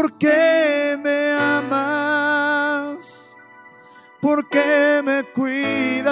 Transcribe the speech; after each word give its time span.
porque 0.00 0.96
me 1.02 1.32
amas, 1.32 2.96
porque 4.20 5.02
me 5.04 5.24
cuidas. 5.24 6.06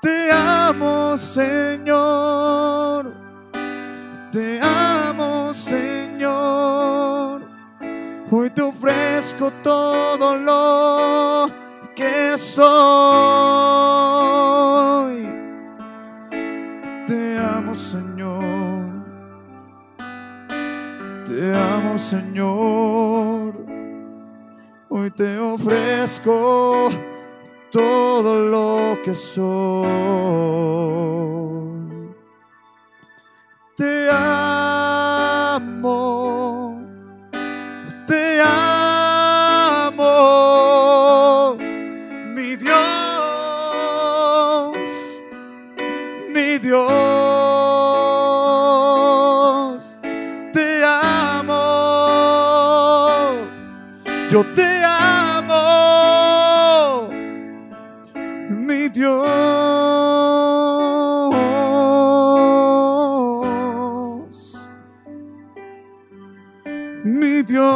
Te 0.00 0.32
amo, 0.32 1.16
Señor. 1.16 3.14
Te 4.32 4.58
amo, 4.60 5.54
Señor. 5.54 7.46
Hoy 8.28 8.50
te 8.50 8.62
ofrezco 8.62 9.52
todo 9.62 10.34
lo 10.34 11.48
que 11.94 12.36
soy. 12.36 13.51
Señor. 22.12 23.54
Hoy 24.90 25.10
te 25.12 25.38
ofrezco 25.38 26.90
todo 27.70 28.34
lo 28.50 29.00
que 29.02 29.14
soy. 29.14 29.48
Te. 33.78 34.41
Dios. 67.46 67.72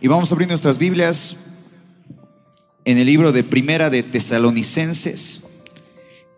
Y 0.00 0.06
vamos 0.06 0.30
a 0.30 0.34
abrir 0.34 0.48
nuestras 0.48 0.78
Biblias 0.78 1.36
en 2.84 2.98
el 2.98 3.06
libro 3.06 3.32
de 3.32 3.44
Primera 3.44 3.90
de 3.90 4.02
Tesalonicenses, 4.02 5.42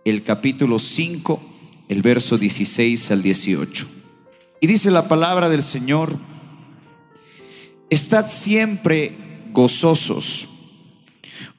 el 0.05 0.25
capítulo 0.25 0.78
5, 0.78 1.41
el 1.89 2.03
verso 2.03 2.39
16 2.39 3.11
al 3.11 3.23
18. 3.23 4.00
Y 4.61 4.66
dice 4.66 4.91
la 4.91 5.08
palabra 5.08 5.48
del 5.48 5.62
Señor, 5.62 6.19
estad 7.89 8.28
siempre 8.28 9.16
gozosos, 9.53 10.48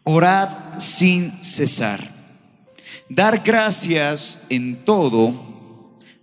orad 0.04 0.80
sin 0.80 1.44
cesar, 1.44 2.14
dar 3.10 3.42
gracias 3.44 4.44
en 4.50 4.86
todo, 4.86 5.34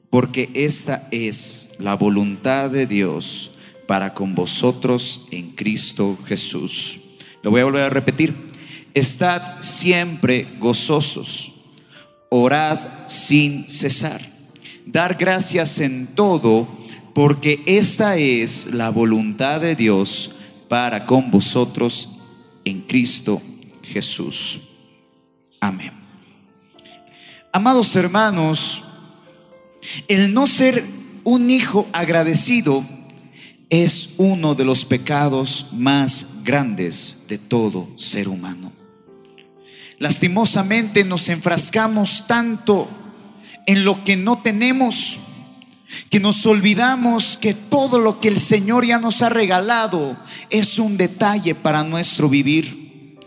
porque 0.08 0.50
esta 0.54 1.08
es 1.10 1.70
la 1.78 1.94
voluntad 1.94 2.70
de 2.70 2.86
Dios 2.86 3.50
para 3.88 4.14
con 4.14 4.36
vosotros 4.36 5.26
en 5.32 5.50
Cristo 5.50 6.16
Jesús. 6.26 7.00
Lo 7.42 7.50
voy 7.50 7.62
a 7.62 7.64
volver 7.64 7.82
a 7.82 7.90
repetir. 7.90 8.34
Estad 8.94 9.60
siempre 9.60 10.46
gozosos, 10.60 11.54
orad 12.30 12.78
sin 13.08 13.68
cesar, 13.68 14.37
dar 14.90 15.16
gracias 15.16 15.80
en 15.80 16.06
todo, 16.06 16.66
porque 17.14 17.62
esta 17.66 18.16
es 18.16 18.72
la 18.72 18.90
voluntad 18.90 19.60
de 19.60 19.76
Dios 19.76 20.32
para 20.68 21.04
con 21.04 21.30
vosotros 21.30 22.10
en 22.64 22.82
Cristo 22.82 23.42
Jesús. 23.82 24.60
Amén. 25.60 25.92
Amados 27.52 27.94
hermanos, 27.96 28.82
el 30.06 30.32
no 30.32 30.46
ser 30.46 30.84
un 31.24 31.50
hijo 31.50 31.86
agradecido 31.92 32.84
es 33.70 34.10
uno 34.16 34.54
de 34.54 34.64
los 34.64 34.86
pecados 34.86 35.66
más 35.72 36.26
grandes 36.44 37.24
de 37.28 37.36
todo 37.36 37.88
ser 37.96 38.28
humano. 38.28 38.72
Lastimosamente 39.98 41.04
nos 41.04 41.28
enfrascamos 41.28 42.26
tanto 42.26 42.88
en 43.68 43.84
lo 43.84 44.02
que 44.02 44.16
no 44.16 44.40
tenemos 44.40 45.20
que 46.10 46.20
nos 46.20 46.44
olvidamos 46.46 47.36
que 47.38 47.52
todo 47.52 47.98
lo 47.98 48.18
que 48.18 48.28
el 48.28 48.38
Señor 48.38 48.86
ya 48.86 48.98
nos 48.98 49.20
ha 49.22 49.28
regalado 49.28 50.18
es 50.48 50.78
un 50.78 50.96
detalle 50.96 51.54
para 51.54 51.84
nuestro 51.84 52.28
vivir. 52.30 53.18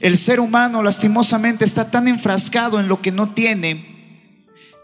El 0.00 0.18
ser 0.18 0.40
humano 0.40 0.82
lastimosamente 0.82 1.64
está 1.64 1.90
tan 1.90 2.08
enfrascado 2.08 2.80
en 2.80 2.88
lo 2.88 3.00
que 3.00 3.12
no 3.12 3.30
tiene 3.30 3.88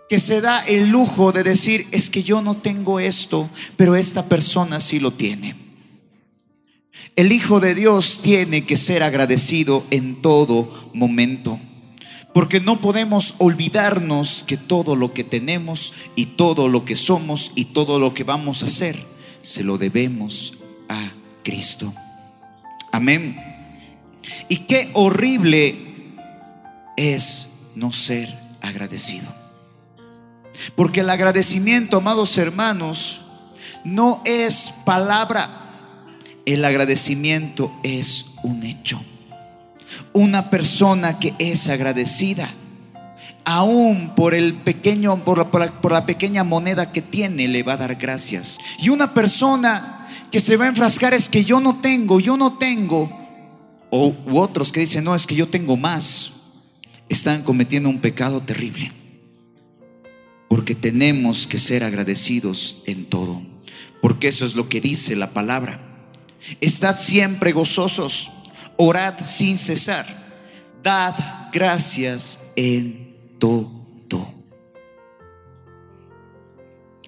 que 0.08 0.20
se 0.20 0.40
da 0.40 0.60
el 0.60 0.88
lujo 0.88 1.32
de 1.32 1.42
decir, 1.42 1.88
es 1.90 2.08
que 2.08 2.22
yo 2.22 2.40
no 2.40 2.56
tengo 2.56 3.00
esto, 3.00 3.50
pero 3.76 3.96
esta 3.96 4.26
persona 4.26 4.78
sí 4.78 5.00
lo 5.00 5.12
tiene. 5.12 5.56
El 7.16 7.32
Hijo 7.32 7.58
de 7.58 7.74
Dios 7.74 8.20
tiene 8.22 8.66
que 8.66 8.76
ser 8.76 9.02
agradecido 9.02 9.84
en 9.90 10.22
todo 10.22 10.90
momento, 10.94 11.58
porque 12.36 12.60
no 12.60 12.82
podemos 12.82 13.34
olvidarnos 13.38 14.44
que 14.46 14.58
todo 14.58 14.94
lo 14.94 15.14
que 15.14 15.24
tenemos 15.24 15.94
y 16.16 16.26
todo 16.26 16.68
lo 16.68 16.84
que 16.84 16.94
somos 16.94 17.50
y 17.54 17.64
todo 17.64 17.98
lo 17.98 18.12
que 18.12 18.24
vamos 18.24 18.62
a 18.62 18.66
hacer, 18.66 19.02
se 19.40 19.64
lo 19.64 19.78
debemos 19.78 20.52
a 20.86 21.12
Cristo. 21.42 21.94
Amén. 22.92 23.40
Y 24.50 24.58
qué 24.66 24.90
horrible 24.92 25.78
es 26.98 27.48
no 27.74 27.90
ser 27.90 28.38
agradecido. 28.60 29.28
Porque 30.74 31.00
el 31.00 31.08
agradecimiento, 31.08 31.96
amados 31.96 32.36
hermanos, 32.36 33.22
no 33.82 34.20
es 34.26 34.74
palabra. 34.84 36.04
El 36.44 36.66
agradecimiento 36.66 37.72
es 37.82 38.26
un 38.42 38.62
hecho. 38.62 39.00
Una 40.12 40.50
persona 40.50 41.18
que 41.18 41.34
es 41.38 41.68
agradecida, 41.68 42.48
aún 43.44 44.14
por 44.14 44.34
el 44.34 44.54
pequeño, 44.54 45.24
por 45.24 45.38
la, 45.38 45.80
por 45.80 45.92
la- 45.92 46.06
pequeña 46.06 46.42
moneda 46.44 46.92
que 46.92 47.02
tiene, 47.02 47.48
le 47.48 47.62
va 47.62 47.74
a 47.74 47.76
dar 47.78 47.94
gracias. 47.94 48.58
Y 48.80 48.88
una 48.88 49.14
persona 49.14 50.08
que 50.32 50.40
se 50.40 50.56
va 50.56 50.64
a 50.64 50.68
enfrascar 50.68 51.14
es 51.14 51.28
que 51.28 51.44
yo 51.44 51.60
no 51.60 51.80
tengo, 51.80 52.18
yo 52.20 52.36
no 52.36 52.54
tengo, 52.58 53.10
o 53.90 54.08
u 54.26 54.38
otros 54.38 54.72
que 54.72 54.80
dicen, 54.80 55.04
no, 55.04 55.14
es 55.14 55.26
que 55.26 55.36
yo 55.36 55.48
tengo 55.48 55.76
más, 55.76 56.32
están 57.08 57.42
cometiendo 57.42 57.88
un 57.88 58.00
pecado 58.00 58.42
terrible. 58.42 58.90
Porque 60.48 60.74
tenemos 60.74 61.46
que 61.46 61.58
ser 61.58 61.84
agradecidos 61.84 62.78
en 62.86 63.04
todo. 63.06 63.42
Porque 64.00 64.28
eso 64.28 64.44
es 64.44 64.54
lo 64.54 64.68
que 64.68 64.80
dice 64.80 65.16
la 65.16 65.30
palabra. 65.30 65.80
Estad 66.60 66.98
siempre 66.98 67.52
gozosos, 67.52 68.30
orad 68.76 69.18
sin 69.20 69.58
cesar, 69.58 70.06
dad 70.82 71.14
gracias 71.52 72.40
en 72.54 73.16
todo. 73.38 73.76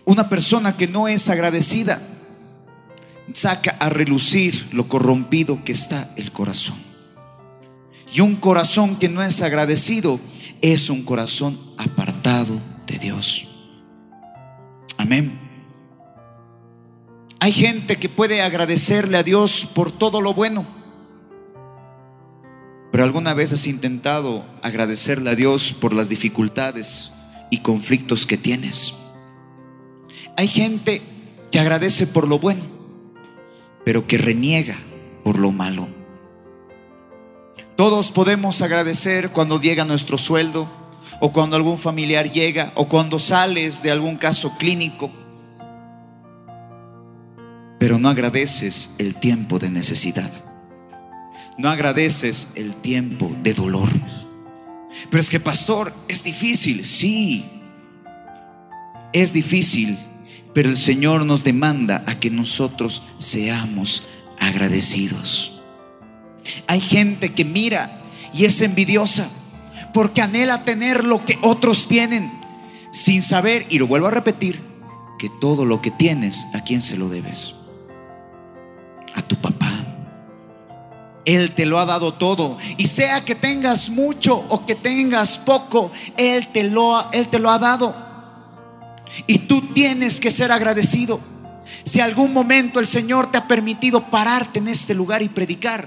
Una 0.08 0.30
persona 0.30 0.74
que 0.74 0.88
no 0.88 1.06
es 1.06 1.28
agradecida 1.28 2.00
saca 3.34 3.76
a 3.78 3.90
relucir 3.90 4.68
lo 4.72 4.88
corrompido 4.88 5.62
que 5.64 5.72
está 5.72 6.10
el 6.16 6.32
corazón. 6.32 6.78
Y 8.14 8.20
un 8.22 8.36
corazón 8.36 8.96
que 8.96 9.10
no 9.10 9.22
es 9.22 9.42
agradecido 9.42 10.18
es 10.62 10.88
un 10.88 11.02
corazón 11.02 11.60
apartado 11.76 12.58
de 12.86 12.98
Dios. 12.98 13.48
Amén. 14.96 15.38
Hay 17.38 17.52
gente 17.52 17.98
que 17.98 18.08
puede 18.08 18.40
agradecerle 18.40 19.18
a 19.18 19.22
Dios 19.22 19.68
por 19.74 19.92
todo 19.92 20.22
lo 20.22 20.32
bueno. 20.32 20.77
Pero 22.90 23.04
alguna 23.04 23.34
vez 23.34 23.52
has 23.52 23.66
intentado 23.66 24.44
agradecerle 24.62 25.30
a 25.30 25.34
Dios 25.34 25.72
por 25.72 25.92
las 25.92 26.08
dificultades 26.08 27.12
y 27.50 27.58
conflictos 27.58 28.26
que 28.26 28.36
tienes. 28.36 28.94
Hay 30.36 30.48
gente 30.48 31.02
que 31.50 31.60
agradece 31.60 32.06
por 32.06 32.26
lo 32.28 32.38
bueno, 32.38 32.62
pero 33.84 34.06
que 34.06 34.18
reniega 34.18 34.76
por 35.24 35.38
lo 35.38 35.52
malo. 35.52 35.88
Todos 37.76 38.10
podemos 38.10 38.62
agradecer 38.62 39.30
cuando 39.30 39.60
llega 39.60 39.84
nuestro 39.84 40.18
sueldo. 40.18 40.68
o 41.20 41.32
cuando 41.32 41.56
algún 41.56 41.78
familiar 41.78 42.30
llega, 42.30 42.72
o 42.74 42.86
cuando 42.86 43.18
sales 43.18 43.82
de 43.82 43.90
algún 43.90 44.16
caso 44.16 44.52
clínico. 44.58 45.10
Pero 47.78 47.98
no 47.98 48.08
agradeces 48.08 48.90
el 48.98 49.14
tiempo 49.14 49.58
de 49.58 49.70
necesidad. 49.70 50.30
No 51.58 51.68
agradeces 51.68 52.48
el 52.54 52.74
tiempo 52.76 53.30
de 53.42 53.52
dolor. 53.52 53.88
Pero 55.10 55.20
es 55.20 55.28
que, 55.28 55.40
pastor, 55.40 55.92
es 56.08 56.24
difícil. 56.24 56.84
Sí, 56.84 57.44
es 59.12 59.32
difícil, 59.32 59.98
pero 60.54 60.68
el 60.68 60.76
Señor 60.76 61.26
nos 61.26 61.44
demanda 61.44 62.04
a 62.06 62.18
que 62.18 62.30
nosotros 62.30 63.02
seamos 63.16 64.04
agradecidos. 64.38 65.60
Hay 66.66 66.80
gente 66.80 67.30
que 67.30 67.44
mira 67.44 68.02
y 68.32 68.44
es 68.44 68.60
envidiosa 68.62 69.28
porque 69.92 70.22
anhela 70.22 70.62
tener 70.62 71.04
lo 71.04 71.24
que 71.24 71.38
otros 71.42 71.88
tienen 71.88 72.38
sin 72.90 73.22
saber, 73.22 73.66
y 73.68 73.78
lo 73.78 73.86
vuelvo 73.86 74.06
a 74.06 74.10
repetir, 74.10 74.60
que 75.18 75.28
todo 75.40 75.64
lo 75.64 75.82
que 75.82 75.90
tienes, 75.90 76.46
¿a 76.54 76.62
quién 76.62 76.80
se 76.80 76.96
lo 76.96 77.08
debes? 77.08 77.54
A 79.14 79.22
tu 79.22 79.36
papá. 79.36 79.57
Él 81.28 81.52
te 81.52 81.66
lo 81.66 81.78
ha 81.78 81.84
dado 81.84 82.14
todo. 82.14 82.56
Y 82.78 82.86
sea 82.86 83.22
que 83.22 83.34
tengas 83.34 83.90
mucho 83.90 84.34
o 84.48 84.64
que 84.64 84.74
tengas 84.74 85.38
poco, 85.38 85.92
Él 86.16 86.48
te 86.48 86.64
lo 86.64 87.12
Él 87.12 87.28
te 87.28 87.38
lo 87.38 87.50
ha 87.50 87.58
dado. 87.58 87.94
Y 89.26 89.40
tú 89.40 89.60
tienes 89.74 90.20
que 90.20 90.30
ser 90.30 90.50
agradecido. 90.50 91.20
Si 91.84 92.00
algún 92.00 92.32
momento 92.32 92.80
el 92.80 92.86
Señor 92.86 93.30
te 93.30 93.36
ha 93.36 93.46
permitido 93.46 94.04
pararte 94.04 94.58
en 94.58 94.68
este 94.68 94.94
lugar 94.94 95.20
y 95.20 95.28
predicar, 95.28 95.86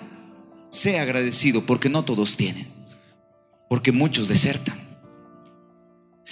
sea 0.69 1.01
agradecido 1.01 1.65
porque 1.65 1.89
no 1.89 2.05
todos 2.05 2.37
tienen. 2.37 2.67
Porque 3.67 3.91
muchos 3.91 4.27
desertan. 4.27 4.79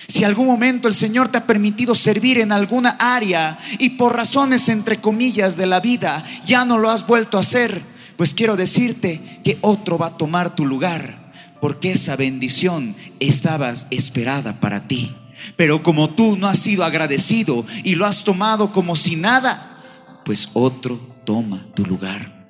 Si 0.08 0.24
algún 0.24 0.46
momento 0.46 0.88
el 0.88 0.94
Señor 0.94 1.30
te 1.30 1.40
ha 1.40 1.48
permitido 1.48 1.96
servir 1.96 2.38
en 2.38 2.52
alguna 2.52 2.92
área 3.00 3.58
y 3.80 3.92
por 3.92 4.16
razones 4.16 4.70
entre 4.70 5.02
comillas 5.02 5.58
de 5.58 5.66
la 5.66 5.80
vida 5.80 6.24
ya 6.46 6.64
no 6.64 6.78
lo 6.78 6.92
has 6.92 7.08
vuelto 7.08 7.38
a 7.38 7.42
hacer, 7.42 7.82
pues 8.20 8.34
quiero 8.34 8.58
decirte 8.58 9.22
que 9.46 9.58
otro 9.62 9.98
va 9.98 10.08
a 10.08 10.18
tomar 10.18 10.54
tu 10.54 10.66
lugar, 10.66 11.32
porque 11.62 11.94
esa 11.94 12.18
bendición 12.18 12.94
estaba 13.22 13.74
esperada 13.92 14.60
para 14.60 14.90
ti. 14.90 15.16
Pero 15.56 15.84
como 15.84 16.10
tú 16.10 16.36
no 16.36 16.50
has 16.50 16.60
sido 16.60 16.84
agradecido 16.84 17.66
y 17.86 17.96
lo 17.96 18.06
has 18.06 18.26
tomado 18.26 18.74
como 18.74 18.98
si 18.98 19.16
nada, 19.16 19.82
pues 20.26 20.50
otro 20.52 21.00
toma 21.24 21.66
tu 21.76 21.86
lugar. 21.86 22.50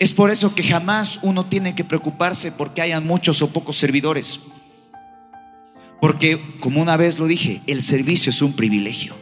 Es 0.00 0.12
por 0.12 0.32
eso 0.32 0.52
que 0.56 0.64
jamás 0.64 1.20
uno 1.22 1.46
tiene 1.46 1.76
que 1.76 1.84
preocuparse 1.84 2.50
porque 2.50 2.82
hayan 2.82 3.06
muchos 3.06 3.42
o 3.42 3.50
pocos 3.52 3.76
servidores. 3.76 4.40
Porque, 6.00 6.42
como 6.58 6.82
una 6.82 6.96
vez 6.96 7.20
lo 7.20 7.28
dije, 7.28 7.62
el 7.68 7.82
servicio 7.82 8.30
es 8.30 8.42
un 8.42 8.54
privilegio. 8.54 9.14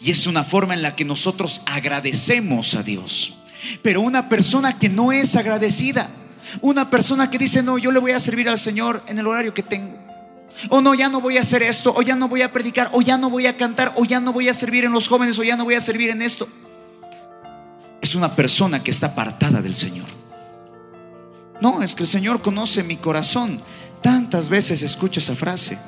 Y 0.00 0.12
es 0.12 0.26
una 0.26 0.44
forma 0.44 0.72
en 0.72 0.80
la 0.80 0.96
que 0.96 1.04
nosotros 1.04 1.60
agradecemos 1.66 2.74
a 2.74 2.82
Dios. 2.82 3.34
Pero 3.82 4.00
una 4.00 4.28
persona 4.28 4.78
que 4.78 4.88
no 4.88 5.12
es 5.12 5.36
agradecida, 5.36 6.08
una 6.60 6.90
persona 6.90 7.30
que 7.30 7.38
dice, 7.38 7.62
no, 7.62 7.78
yo 7.78 7.92
le 7.92 7.98
voy 7.98 8.12
a 8.12 8.20
servir 8.20 8.48
al 8.48 8.58
Señor 8.58 9.02
en 9.06 9.18
el 9.18 9.26
horario 9.26 9.54
que 9.54 9.62
tengo. 9.62 9.98
O 10.70 10.80
no, 10.80 10.94
ya 10.94 11.08
no 11.08 11.20
voy 11.20 11.38
a 11.38 11.42
hacer 11.42 11.62
esto, 11.62 11.94
o 11.94 12.02
ya 12.02 12.16
no 12.16 12.28
voy 12.28 12.42
a 12.42 12.52
predicar, 12.52 12.90
o 12.92 13.00
ya 13.00 13.16
no 13.16 13.30
voy 13.30 13.46
a 13.46 13.56
cantar, 13.56 13.92
o 13.96 14.04
ya 14.04 14.20
no 14.20 14.32
voy 14.32 14.48
a 14.48 14.54
servir 14.54 14.84
en 14.84 14.92
los 14.92 15.08
jóvenes, 15.08 15.38
o 15.38 15.44
ya 15.44 15.56
no 15.56 15.64
voy 15.64 15.74
a 15.74 15.80
servir 15.80 16.10
en 16.10 16.22
esto. 16.22 16.48
Es 18.00 18.14
una 18.14 18.34
persona 18.34 18.82
que 18.82 18.90
está 18.90 19.08
apartada 19.08 19.60
del 19.60 19.74
Señor. 19.74 20.06
No, 21.60 21.82
es 21.82 21.94
que 21.94 22.04
el 22.04 22.08
Señor 22.08 22.42
conoce 22.42 22.82
mi 22.82 22.96
corazón. 22.96 23.60
Tantas 24.00 24.48
veces 24.48 24.82
escucho 24.82 25.20
esa 25.20 25.34
frase. 25.34 25.78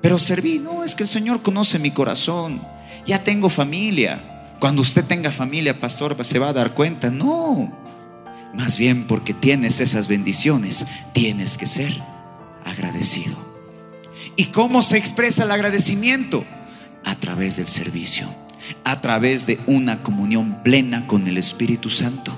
Pero 0.00 0.18
serví, 0.18 0.58
no, 0.58 0.84
es 0.84 0.94
que 0.94 1.04
el 1.04 1.08
Señor 1.08 1.42
conoce 1.42 1.78
mi 1.78 1.90
corazón. 1.90 2.62
Ya 3.06 3.22
tengo 3.22 3.48
familia. 3.48 4.31
Cuando 4.62 4.82
usted 4.82 5.04
tenga 5.04 5.32
familia, 5.32 5.80
pastor, 5.80 6.16
se 6.24 6.38
va 6.38 6.50
a 6.50 6.52
dar 6.52 6.72
cuenta. 6.72 7.10
No, 7.10 7.72
más 8.54 8.76
bien 8.76 9.08
porque 9.08 9.34
tienes 9.34 9.80
esas 9.80 10.06
bendiciones, 10.06 10.86
tienes 11.12 11.58
que 11.58 11.66
ser 11.66 12.00
agradecido. 12.64 13.34
¿Y 14.36 14.44
cómo 14.46 14.82
se 14.82 14.98
expresa 14.98 15.42
el 15.42 15.50
agradecimiento? 15.50 16.44
A 17.04 17.16
través 17.16 17.56
del 17.56 17.66
servicio, 17.66 18.28
a 18.84 19.00
través 19.00 19.46
de 19.48 19.58
una 19.66 20.04
comunión 20.04 20.62
plena 20.62 21.08
con 21.08 21.26
el 21.26 21.38
Espíritu 21.38 21.90
Santo. 21.90 22.32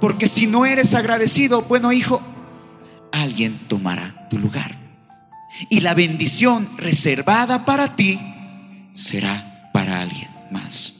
Porque 0.00 0.28
si 0.28 0.46
no 0.46 0.64
eres 0.64 0.94
agradecido, 0.94 1.60
bueno 1.64 1.92
hijo, 1.92 2.22
alguien 3.12 3.58
tomará 3.68 4.26
tu 4.30 4.38
lugar. 4.38 4.74
Y 5.68 5.80
la 5.80 5.92
bendición 5.92 6.66
reservada 6.78 7.66
para 7.66 7.94
ti 7.94 8.18
será 8.94 9.68
para 9.74 10.00
alguien 10.00 10.30
más. 10.50 10.95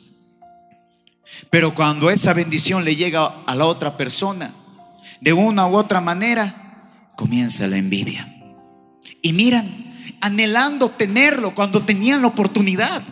Pero 1.50 1.75
cuando 1.75 2.11
esa 2.11 2.33
bendición 2.33 2.85
le 2.85 2.97
llega 2.97 3.43
a 3.47 3.55
la 3.55 3.67
otra 3.67 3.97
persona, 3.97 4.55
de 5.21 5.33
una 5.33 5.67
u 5.67 5.77
otra 5.77 6.00
manera, 6.00 7.11
comienza 7.17 7.67
la 7.67 7.77
envidia. 7.77 8.33
Y 9.23 9.33
miran, 9.33 9.94
anhelando 10.21 10.91
tenerlo 10.91 11.55
cuando 11.55 11.85
tenían 11.85 12.23
la 12.23 12.29
oportunidad, 12.29 13.03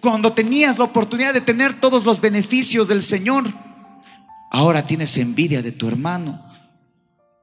cuando 0.00 0.32
tenías 0.32 0.78
la 0.78 0.84
oportunidad 0.84 1.32
de 1.32 1.40
tener 1.40 1.80
todos 1.80 2.04
los 2.04 2.20
beneficios 2.20 2.88
del 2.88 3.02
Señor, 3.02 3.52
ahora 4.50 4.86
tienes 4.86 5.16
envidia 5.18 5.62
de 5.62 5.72
tu 5.72 5.88
hermano. 5.88 6.44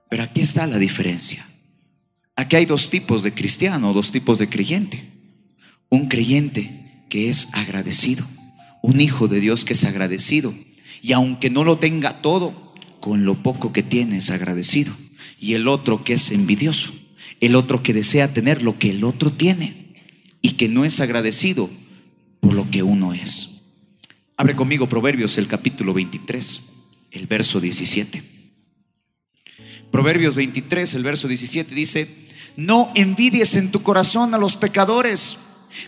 Pero 0.09 0.23
aquí 0.23 0.41
está 0.41 0.67
la 0.67 0.77
diferencia. 0.77 1.47
Aquí 2.35 2.55
hay 2.55 2.65
dos 2.65 2.89
tipos 2.89 3.23
de 3.23 3.33
cristiano, 3.33 3.93
dos 3.93 4.11
tipos 4.11 4.37
de 4.37 4.47
creyente. 4.47 5.09
Un 5.89 6.07
creyente 6.07 7.05
que 7.09 7.29
es 7.29 7.49
agradecido 7.53 8.25
un 8.81 9.01
hijo 9.01 9.27
de 9.27 9.39
Dios 9.39 9.65
que 9.65 9.73
es 9.73 9.83
agradecido. 9.85 10.53
Y 11.01 11.13
aunque 11.13 11.49
no 11.49 11.63
lo 11.63 11.77
tenga 11.77 12.21
todo, 12.21 12.73
con 12.99 13.25
lo 13.25 13.41
poco 13.41 13.73
que 13.73 13.83
tiene 13.83 14.17
es 14.17 14.29
agradecido. 14.31 14.93
Y 15.39 15.53
el 15.53 15.67
otro 15.67 16.03
que 16.03 16.13
es 16.13 16.31
envidioso. 16.31 16.93
El 17.39 17.55
otro 17.55 17.81
que 17.81 17.93
desea 17.93 18.33
tener 18.33 18.61
lo 18.61 18.77
que 18.77 18.91
el 18.91 19.03
otro 19.03 19.31
tiene. 19.31 19.95
Y 20.41 20.51
que 20.51 20.69
no 20.69 20.85
es 20.85 20.99
agradecido 20.99 21.69
por 22.39 22.53
lo 22.53 22.69
que 22.69 22.83
uno 22.83 23.13
es. 23.13 23.49
Abre 24.37 24.55
conmigo 24.55 24.89
Proverbios 24.89 25.37
el 25.37 25.47
capítulo 25.47 25.93
23, 25.93 26.61
el 27.11 27.27
verso 27.27 27.59
17. 27.59 28.23
Proverbios 29.91 30.35
23, 30.35 30.95
el 30.95 31.03
verso 31.03 31.27
17 31.27 31.75
dice, 31.75 32.07
no 32.55 32.91
envidies 32.95 33.55
en 33.55 33.71
tu 33.71 33.83
corazón 33.83 34.33
a 34.33 34.37
los 34.37 34.55
pecadores 34.55 35.37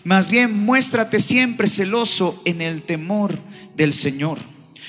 más 0.04 0.30
bien 0.30 0.64
muéstrate 0.64 1.20
siempre 1.20 1.68
celoso 1.68 2.40
en 2.44 2.62
el 2.62 2.82
temor 2.82 3.38
del 3.76 3.92
Señor. 3.92 4.38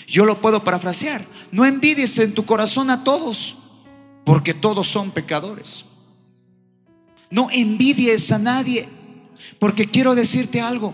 Yo 0.08 0.26
lo 0.26 0.42
puedo 0.42 0.64
parafrasear. 0.64 1.26
No 1.52 1.66
envidies 1.66 2.18
en 2.20 2.34
tu 2.34 2.46
corazón 2.46 2.90
a 2.90 3.04
todos, 3.04 3.58
porque 4.24 4.54
todos 4.54 4.88
son 4.88 5.12
pecadores. 5.12 5.86
No 7.30 7.48
envidies 7.52 8.32
a 8.32 8.40
nadie, 8.40 8.88
porque 9.60 9.88
quiero 9.88 10.16
decirte 10.16 10.62
algo. 10.62 10.94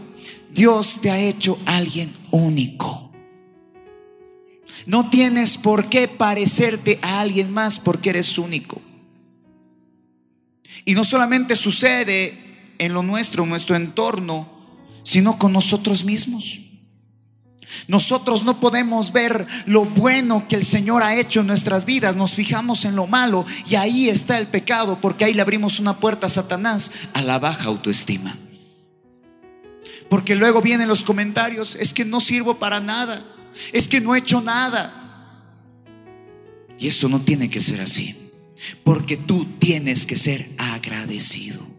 Dios 0.51 0.99
te 1.01 1.11
ha 1.11 1.19
hecho 1.19 1.59
alguien 1.65 2.13
único. 2.31 3.11
No 4.85 5.09
tienes 5.09 5.57
por 5.57 5.89
qué 5.89 6.07
parecerte 6.07 6.99
a 7.01 7.21
alguien 7.21 7.51
más 7.51 7.79
porque 7.79 8.09
eres 8.09 8.37
único. 8.37 8.81
Y 10.85 10.95
no 10.95 11.03
solamente 11.03 11.55
sucede 11.55 12.50
en 12.81 12.93
lo 12.93 13.03
nuestro, 13.03 13.43
en 13.43 13.49
nuestro 13.49 13.75
entorno, 13.75 14.49
sino 15.03 15.37
con 15.37 15.53
nosotros 15.53 16.03
mismos. 16.03 16.61
Nosotros 17.87 18.43
no 18.43 18.59
podemos 18.59 19.13
ver 19.13 19.45
lo 19.67 19.85
bueno 19.85 20.47
que 20.47 20.55
el 20.55 20.65
Señor 20.65 21.03
ha 21.03 21.15
hecho 21.15 21.41
en 21.41 21.47
nuestras 21.47 21.85
vidas, 21.85 22.15
nos 22.15 22.33
fijamos 22.33 22.83
en 22.85 22.95
lo 22.95 23.05
malo 23.05 23.45
y 23.69 23.75
ahí 23.75 24.09
está 24.09 24.39
el 24.39 24.47
pecado, 24.47 24.99
porque 24.99 25.25
ahí 25.25 25.33
le 25.35 25.43
abrimos 25.43 25.79
una 25.79 25.99
puerta 25.99 26.25
a 26.25 26.29
Satanás 26.29 26.91
a 27.13 27.21
la 27.21 27.37
baja 27.37 27.65
autoestima. 27.65 28.35
Porque 30.09 30.35
luego 30.35 30.61
vienen 30.63 30.87
los 30.87 31.03
comentarios, 31.03 31.75
es 31.75 31.93
que 31.93 32.03
no 32.03 32.19
sirvo 32.19 32.57
para 32.57 32.79
nada, 32.79 33.23
es 33.71 33.87
que 33.87 34.01
no 34.01 34.15
he 34.15 34.19
hecho 34.19 34.41
nada. 34.41 34.97
Y 36.79 36.87
eso 36.87 37.07
no 37.07 37.21
tiene 37.21 37.47
que 37.47 37.61
ser 37.61 37.79
así, 37.79 38.15
porque 38.83 39.17
tú 39.17 39.45
tienes 39.59 40.07
que 40.07 40.15
ser 40.15 40.49
agradecido 40.57 41.70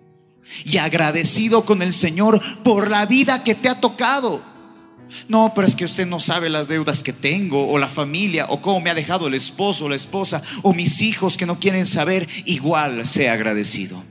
y 0.65 0.79
agradecido 0.79 1.65
con 1.65 1.83
el 1.83 1.93
Señor 1.93 2.41
por 2.63 2.91
la 2.91 3.07
vida 3.07 3.43
que 3.43 3.55
te 3.55 3.69
ha 3.69 3.81
tocado. 3.81 4.43
No, 5.29 5.53
pero 5.55 5.67
es 5.67 5.77
que 5.77 5.85
usted 5.85 6.07
no 6.07 6.21
sabe 6.21 6.49
las 6.49 6.69
deudas 6.69 7.03
que 7.03 7.13
tengo, 7.13 7.69
o 7.69 7.79
la 7.79 7.89
familia, 7.89 8.47
o 8.49 8.61
cómo 8.61 8.81
me 8.81 8.91
ha 8.91 8.95
dejado 8.95 9.27
el 9.27 9.35
esposo 9.35 9.85
o 9.85 9.89
la 9.89 9.97
esposa, 9.97 10.43
o 10.63 10.73
mis 10.73 11.03
hijos 11.03 11.37
que 11.37 11.47
no 11.47 11.59
quieren 11.59 11.87
saber. 11.87 12.29
Igual 12.47 13.07
sea 13.07 13.35
agradecido. 13.35 14.03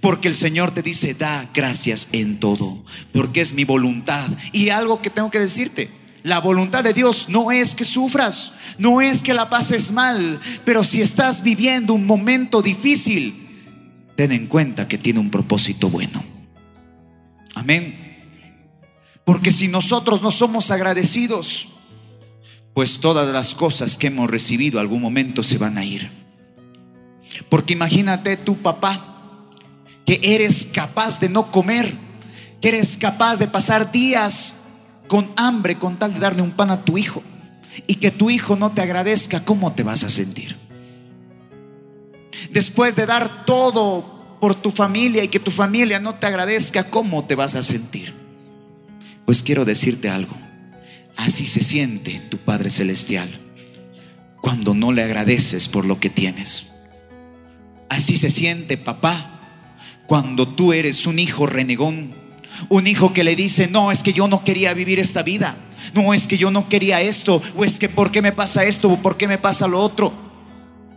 Porque 0.00 0.28
el 0.28 0.34
Señor 0.34 0.72
te 0.72 0.82
dice, 0.82 1.14
da 1.14 1.48
gracias 1.52 2.08
en 2.12 2.40
todo, 2.40 2.82
porque 3.12 3.42
es 3.42 3.52
mi 3.52 3.64
voluntad. 3.64 4.26
Y 4.52 4.70
algo 4.70 5.02
que 5.02 5.10
tengo 5.10 5.30
que 5.30 5.38
decirte, 5.38 5.90
la 6.22 6.40
voluntad 6.40 6.82
de 6.82 6.94
Dios 6.94 7.28
no 7.28 7.52
es 7.52 7.74
que 7.74 7.84
sufras, 7.84 8.52
no 8.78 9.00
es 9.00 9.22
que 9.22 9.34
la 9.34 9.50
pases 9.50 9.92
mal, 9.92 10.40
pero 10.64 10.82
si 10.82 11.02
estás 11.02 11.42
viviendo 11.42 11.92
un 11.92 12.06
momento 12.06 12.62
difícil, 12.62 13.45
ten 14.16 14.32
en 14.32 14.46
cuenta 14.46 14.88
que 14.88 14.98
tiene 14.98 15.20
un 15.20 15.30
propósito 15.30 15.88
bueno. 15.88 16.24
Amén. 17.54 18.06
Porque 19.24 19.52
si 19.52 19.68
nosotros 19.68 20.22
no 20.22 20.30
somos 20.30 20.70
agradecidos, 20.70 21.68
pues 22.74 23.00
todas 23.00 23.32
las 23.32 23.54
cosas 23.54 23.96
que 23.96 24.08
hemos 24.08 24.30
recibido 24.30 24.80
algún 24.80 25.00
momento 25.00 25.42
se 25.42 25.58
van 25.58 25.78
a 25.78 25.84
ir. 25.84 26.10
Porque 27.48 27.72
imagínate 27.72 28.36
tu 28.36 28.56
papá, 28.58 29.48
que 30.04 30.20
eres 30.22 30.66
capaz 30.66 31.20
de 31.20 31.28
no 31.28 31.50
comer, 31.50 31.98
que 32.60 32.68
eres 32.68 32.96
capaz 32.96 33.38
de 33.38 33.48
pasar 33.48 33.92
días 33.92 34.54
con 35.08 35.30
hambre 35.36 35.78
con 35.78 35.96
tal 35.96 36.12
de 36.12 36.20
darle 36.20 36.42
un 36.42 36.52
pan 36.52 36.70
a 36.70 36.84
tu 36.84 36.98
hijo 36.98 37.22
y 37.86 37.96
que 37.96 38.10
tu 38.10 38.30
hijo 38.30 38.56
no 38.56 38.72
te 38.72 38.82
agradezca, 38.82 39.44
¿cómo 39.44 39.72
te 39.72 39.82
vas 39.82 40.04
a 40.04 40.10
sentir? 40.10 40.65
Después 42.50 42.96
de 42.96 43.06
dar 43.06 43.44
todo 43.44 44.38
por 44.40 44.54
tu 44.54 44.70
familia 44.70 45.24
y 45.24 45.28
que 45.28 45.40
tu 45.40 45.50
familia 45.50 46.00
no 46.00 46.16
te 46.16 46.26
agradezca, 46.26 46.90
¿cómo 46.90 47.24
te 47.24 47.34
vas 47.34 47.54
a 47.54 47.62
sentir? 47.62 48.14
Pues 49.24 49.42
quiero 49.42 49.64
decirte 49.64 50.08
algo. 50.08 50.36
Así 51.16 51.46
se 51.46 51.62
siente 51.62 52.20
tu 52.28 52.38
Padre 52.38 52.70
Celestial 52.70 53.28
cuando 54.40 54.74
no 54.74 54.92
le 54.92 55.02
agradeces 55.02 55.68
por 55.68 55.84
lo 55.84 55.98
que 55.98 56.10
tienes. 56.10 56.66
Así 57.88 58.16
se 58.16 58.30
siente 58.30 58.76
papá 58.76 59.40
cuando 60.06 60.46
tú 60.48 60.72
eres 60.72 61.06
un 61.06 61.18
hijo 61.18 61.46
renegón, 61.46 62.14
un 62.68 62.86
hijo 62.86 63.12
que 63.12 63.24
le 63.24 63.34
dice, 63.34 63.66
no, 63.66 63.90
es 63.90 64.02
que 64.02 64.12
yo 64.12 64.28
no 64.28 64.44
quería 64.44 64.72
vivir 64.74 64.98
esta 64.98 65.22
vida, 65.22 65.56
no, 65.94 66.14
es 66.14 66.26
que 66.26 66.38
yo 66.38 66.50
no 66.50 66.68
quería 66.68 67.00
esto, 67.00 67.42
o 67.56 67.64
es 67.64 67.78
que 67.78 67.88
¿por 67.88 68.10
qué 68.10 68.22
me 68.22 68.32
pasa 68.32 68.64
esto? 68.64 68.88
o 68.90 69.02
¿por 69.02 69.16
qué 69.16 69.26
me 69.26 69.38
pasa 69.38 69.66
lo 69.66 69.80
otro? 69.80 70.12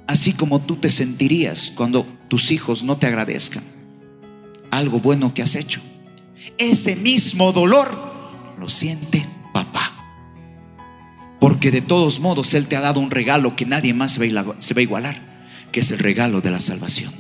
Así 0.10 0.34
como 0.34 0.60
tú 0.60 0.76
te 0.78 0.90
sentirías 0.90 1.72
cuando 1.76 2.04
tus 2.30 2.50
hijos 2.50 2.82
no 2.82 2.98
te 2.98 3.06
agradezcan 3.06 3.62
algo 4.72 5.00
bueno 5.00 5.36
que 5.36 5.44
has 5.44 5.54
hecho. 5.54 5.82
Ese 6.58 6.96
mismo 6.96 7.52
dolor 7.52 7.92
lo 8.58 8.70
siente 8.70 9.24
papá. 9.54 9.92
Porque 11.40 11.70
de 11.70 11.82
todos 11.82 12.20
modos 12.22 12.56
Él 12.56 12.68
te 12.68 12.76
ha 12.76 12.82
dado 12.82 13.00
un 13.00 13.12
regalo 13.12 13.56
que 13.56 13.68
nadie 13.68 13.94
más 13.94 14.14
se 14.14 14.74
va 14.74 14.80
a 14.80 14.82
igualar, 14.82 15.22
que 15.72 15.82
es 15.82 15.92
el 15.92 16.00
regalo 16.00 16.42
de 16.42 16.50
la 16.50 16.60
salvación. 16.60 17.14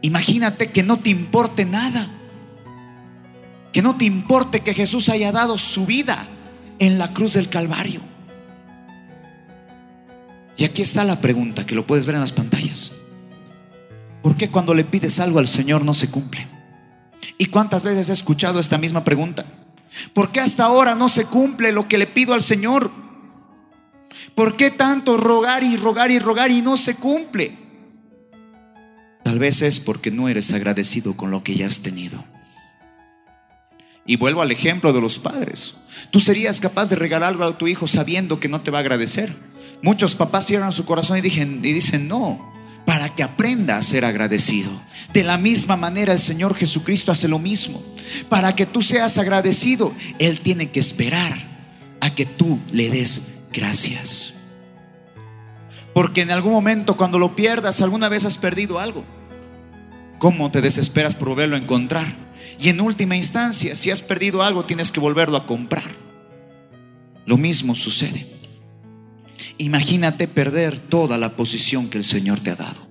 Imagínate 0.00 0.70
que 0.70 0.82
no 0.82 1.00
te 1.00 1.10
importe 1.10 1.66
nada, 1.66 2.08
que 3.70 3.82
no 3.82 3.96
te 3.96 4.06
importe 4.06 4.60
que 4.60 4.72
Jesús 4.72 5.10
haya 5.10 5.30
dado 5.30 5.58
su 5.58 5.84
vida 5.84 6.26
en 6.78 6.98
la 6.98 7.12
cruz 7.12 7.34
del 7.34 7.50
Calvario. 7.50 8.13
Y 10.56 10.64
aquí 10.64 10.82
está 10.82 11.04
la 11.04 11.20
pregunta, 11.20 11.66
que 11.66 11.74
lo 11.74 11.86
puedes 11.86 12.06
ver 12.06 12.14
en 12.14 12.20
las 12.20 12.32
pantallas. 12.32 12.92
¿Por 14.22 14.36
qué 14.36 14.50
cuando 14.50 14.74
le 14.74 14.84
pides 14.84 15.20
algo 15.20 15.38
al 15.38 15.46
Señor 15.46 15.84
no 15.84 15.94
se 15.94 16.10
cumple? 16.10 16.46
¿Y 17.38 17.46
cuántas 17.46 17.82
veces 17.82 18.08
he 18.08 18.12
escuchado 18.12 18.60
esta 18.60 18.78
misma 18.78 19.04
pregunta? 19.04 19.44
¿Por 20.12 20.32
qué 20.32 20.40
hasta 20.40 20.64
ahora 20.64 20.94
no 20.94 21.08
se 21.08 21.24
cumple 21.24 21.72
lo 21.72 21.88
que 21.88 21.98
le 21.98 22.06
pido 22.06 22.34
al 22.34 22.42
Señor? 22.42 22.90
¿Por 24.34 24.56
qué 24.56 24.70
tanto 24.70 25.16
rogar 25.16 25.62
y 25.62 25.76
rogar 25.76 26.10
y 26.10 26.18
rogar 26.18 26.50
y 26.50 26.62
no 26.62 26.76
se 26.76 26.96
cumple? 26.96 27.56
Tal 29.22 29.38
vez 29.38 29.62
es 29.62 29.80
porque 29.80 30.10
no 30.10 30.28
eres 30.28 30.52
agradecido 30.52 31.16
con 31.16 31.30
lo 31.30 31.42
que 31.42 31.54
ya 31.54 31.66
has 31.66 31.80
tenido. 31.80 32.24
Y 34.06 34.16
vuelvo 34.16 34.42
al 34.42 34.50
ejemplo 34.50 34.92
de 34.92 35.00
los 35.00 35.18
padres. 35.18 35.76
Tú 36.10 36.20
serías 36.20 36.60
capaz 36.60 36.90
de 36.90 36.96
regalar 36.96 37.30
algo 37.30 37.44
a 37.44 37.56
tu 37.56 37.66
hijo 37.66 37.86
sabiendo 37.86 38.38
que 38.38 38.48
no 38.48 38.60
te 38.60 38.70
va 38.70 38.78
a 38.78 38.80
agradecer. 38.80 39.34
Muchos 39.84 40.16
papás 40.16 40.46
cierran 40.46 40.72
su 40.72 40.86
corazón 40.86 41.18
y, 41.18 41.20
dicen, 41.20 41.60
y 41.62 41.72
dicen 41.72 42.08
no, 42.08 42.54
para 42.86 43.14
que 43.14 43.22
aprenda 43.22 43.76
a 43.76 43.82
ser 43.82 44.06
agradecido. 44.06 44.70
De 45.12 45.22
la 45.22 45.36
misma 45.36 45.76
manera 45.76 46.14
el 46.14 46.20
Señor 46.20 46.54
Jesucristo 46.54 47.12
hace 47.12 47.28
lo 47.28 47.38
mismo. 47.38 47.82
Para 48.30 48.56
que 48.56 48.64
tú 48.64 48.80
seas 48.80 49.18
agradecido, 49.18 49.92
Él 50.18 50.40
tiene 50.40 50.70
que 50.70 50.80
esperar 50.80 51.34
a 52.00 52.14
que 52.14 52.24
tú 52.24 52.58
le 52.72 52.88
des 52.88 53.20
gracias. 53.52 54.32
Porque 55.92 56.22
en 56.22 56.30
algún 56.30 56.52
momento 56.52 56.96
cuando 56.96 57.18
lo 57.18 57.36
pierdas, 57.36 57.82
alguna 57.82 58.08
vez 58.08 58.24
has 58.24 58.38
perdido 58.38 58.78
algo. 58.78 59.04
¿Cómo 60.18 60.50
te 60.50 60.62
desesperas 60.62 61.14
por 61.14 61.28
volverlo 61.28 61.56
a 61.56 61.58
encontrar? 61.58 62.16
Y 62.58 62.70
en 62.70 62.80
última 62.80 63.16
instancia, 63.16 63.76
si 63.76 63.90
has 63.90 64.00
perdido 64.00 64.42
algo, 64.42 64.64
tienes 64.64 64.90
que 64.90 65.00
volverlo 65.00 65.36
a 65.36 65.46
comprar. 65.46 65.84
Lo 67.26 67.36
mismo 67.36 67.74
sucede. 67.74 68.33
Imagínate 69.58 70.28
perder 70.28 70.78
toda 70.78 71.18
la 71.18 71.36
posición 71.36 71.88
que 71.90 71.98
el 71.98 72.04
Señor 72.04 72.40
te 72.40 72.50
ha 72.50 72.56
dado. 72.56 72.84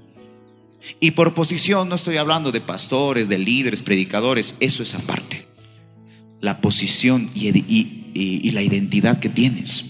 Y 1.00 1.12
por 1.12 1.34
posición 1.34 1.90
no 1.90 1.96
estoy 1.96 2.18
hablando 2.18 2.52
de 2.52 2.62
pastores, 2.62 3.30
de 3.30 3.38
líderes, 3.38 3.82
predicadores, 3.82 4.56
eso 4.60 4.84
es 4.84 4.96
aparte. 4.96 5.48
La 6.42 6.60
posición 6.60 7.30
y, 7.34 8.52
la 8.52 8.62
identidad 8.62 9.18
que 9.18 9.30
tienes 9.30 9.86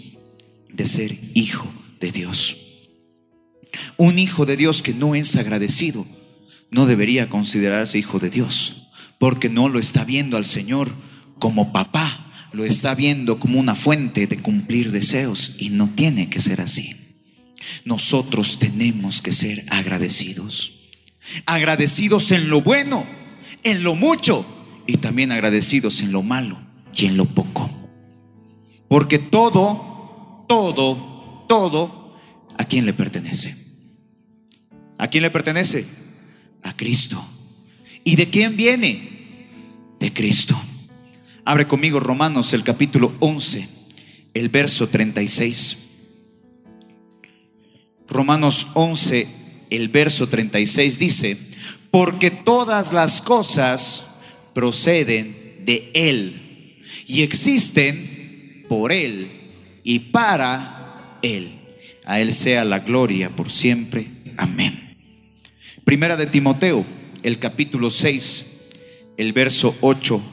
de 0.69 0.85
ser 0.85 1.17
hijo 1.33 1.67
de 1.99 2.11
Dios. 2.11 2.57
Un 3.97 4.19
hijo 4.19 4.45
de 4.45 4.55
Dios 4.55 4.83
que 4.83 4.93
no 4.93 5.15
es 5.15 5.35
agradecido 5.35 6.05
no 6.69 6.85
debería 6.85 7.29
considerarse 7.29 7.97
hijo 7.97 8.19
de 8.19 8.29
Dios, 8.29 8.87
porque 9.19 9.49
no 9.49 9.69
lo 9.69 9.79
está 9.79 10.03
viendo 10.03 10.37
al 10.37 10.45
Señor 10.45 10.91
como 11.39 11.71
papá, 11.71 12.22
lo 12.53 12.63
está 12.63 12.93
viendo 12.93 13.39
como 13.39 13.59
una 13.59 13.75
fuente 13.75 14.27
de 14.27 14.37
cumplir 14.37 14.91
deseos 14.91 15.55
y 15.57 15.71
no 15.71 15.89
tiene 15.89 16.29
que 16.29 16.39
ser 16.39 16.61
así. 16.61 16.95
Nosotros 17.83 18.59
tenemos 18.59 19.21
que 19.21 19.31
ser 19.31 19.65
agradecidos. 19.69 20.91
Agradecidos 21.45 22.31
en 22.31 22.49
lo 22.49 22.61
bueno, 22.61 23.05
en 23.63 23.83
lo 23.83 23.95
mucho 23.95 24.45
y 24.85 24.97
también 24.97 25.31
agradecidos 25.31 26.01
en 26.01 26.11
lo 26.11 26.21
malo 26.21 26.59
y 26.95 27.07
en 27.07 27.17
lo 27.17 27.25
poco. 27.25 27.69
Porque 28.87 29.17
todo, 29.17 30.45
todo, 30.47 31.45
todo, 31.49 32.17
¿a 32.57 32.65
quién 32.65 32.85
le 32.85 32.93
pertenece? 32.93 33.55
¿A 34.99 35.07
quién 35.07 35.23
le 35.23 35.31
pertenece? 35.31 35.85
A 36.61 36.75
Cristo. 36.77 37.25
¿Y 38.03 38.15
de 38.15 38.29
quién 38.29 38.55
viene? 38.55 39.47
De 39.99 40.13
Cristo. 40.13 40.55
Abre 41.45 41.67
conmigo 41.67 41.99
Romanos 41.99 42.53
el 42.53 42.63
capítulo 42.63 43.15
11, 43.19 43.67
el 44.33 44.47
verso 44.47 44.87
36. 44.87 45.77
Romanos 48.07 48.67
11, 48.75 49.27
el 49.69 49.89
verso 49.89 50.29
36 50.29 50.99
dice, 50.99 51.37
porque 51.91 52.31
todas 52.31 52.93
las 52.93 53.21
cosas 53.21 54.05
proceden 54.53 55.65
de 55.65 55.91
Él 55.93 56.81
y 57.07 57.23
existen 57.23 58.65
por 58.69 58.93
Él 58.93 59.29
y 59.83 59.99
para 59.99 61.19
Él. 61.23 61.59
A 62.05 62.21
Él 62.21 62.31
sea 62.31 62.63
la 62.63 62.79
gloria 62.79 63.35
por 63.35 63.51
siempre. 63.51 64.07
Amén. 64.37 64.95
Primera 65.83 66.15
de 66.15 66.25
Timoteo, 66.25 66.85
el 67.21 67.37
capítulo 67.37 67.89
6, 67.89 68.45
el 69.17 69.33
verso 69.33 69.75
8 69.81 70.32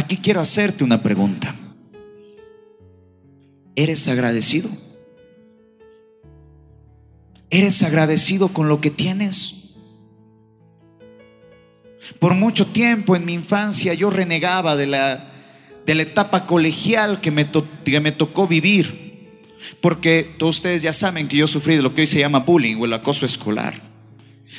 Aquí 0.00 0.16
quiero 0.16 0.40
hacerte 0.40 0.82
una 0.82 1.02
pregunta. 1.02 1.54
¿Eres 3.76 4.08
agradecido? 4.08 4.70
¿Eres 7.50 7.82
agradecido 7.82 8.48
con 8.48 8.70
lo 8.70 8.80
que 8.80 8.88
tienes? 8.88 9.56
Por 12.18 12.34
mucho 12.34 12.66
tiempo 12.66 13.14
en 13.14 13.26
mi 13.26 13.34
infancia 13.34 13.92
yo 13.92 14.08
renegaba 14.08 14.74
de 14.74 14.86
la, 14.86 15.32
de 15.84 15.94
la 15.94 16.02
etapa 16.02 16.46
colegial 16.46 17.20
que 17.20 17.30
me, 17.30 17.50
que 17.84 18.00
me 18.00 18.12
tocó 18.12 18.48
vivir. 18.48 19.52
Porque 19.82 20.34
todos 20.38 20.56
ustedes 20.56 20.80
ya 20.80 20.94
saben 20.94 21.28
que 21.28 21.36
yo 21.36 21.46
sufrí 21.46 21.76
de 21.76 21.82
lo 21.82 21.94
que 21.94 22.00
hoy 22.00 22.06
se 22.06 22.20
llama 22.20 22.38
bullying 22.38 22.76
o 22.80 22.86
el 22.86 22.94
acoso 22.94 23.26
escolar. 23.26 23.74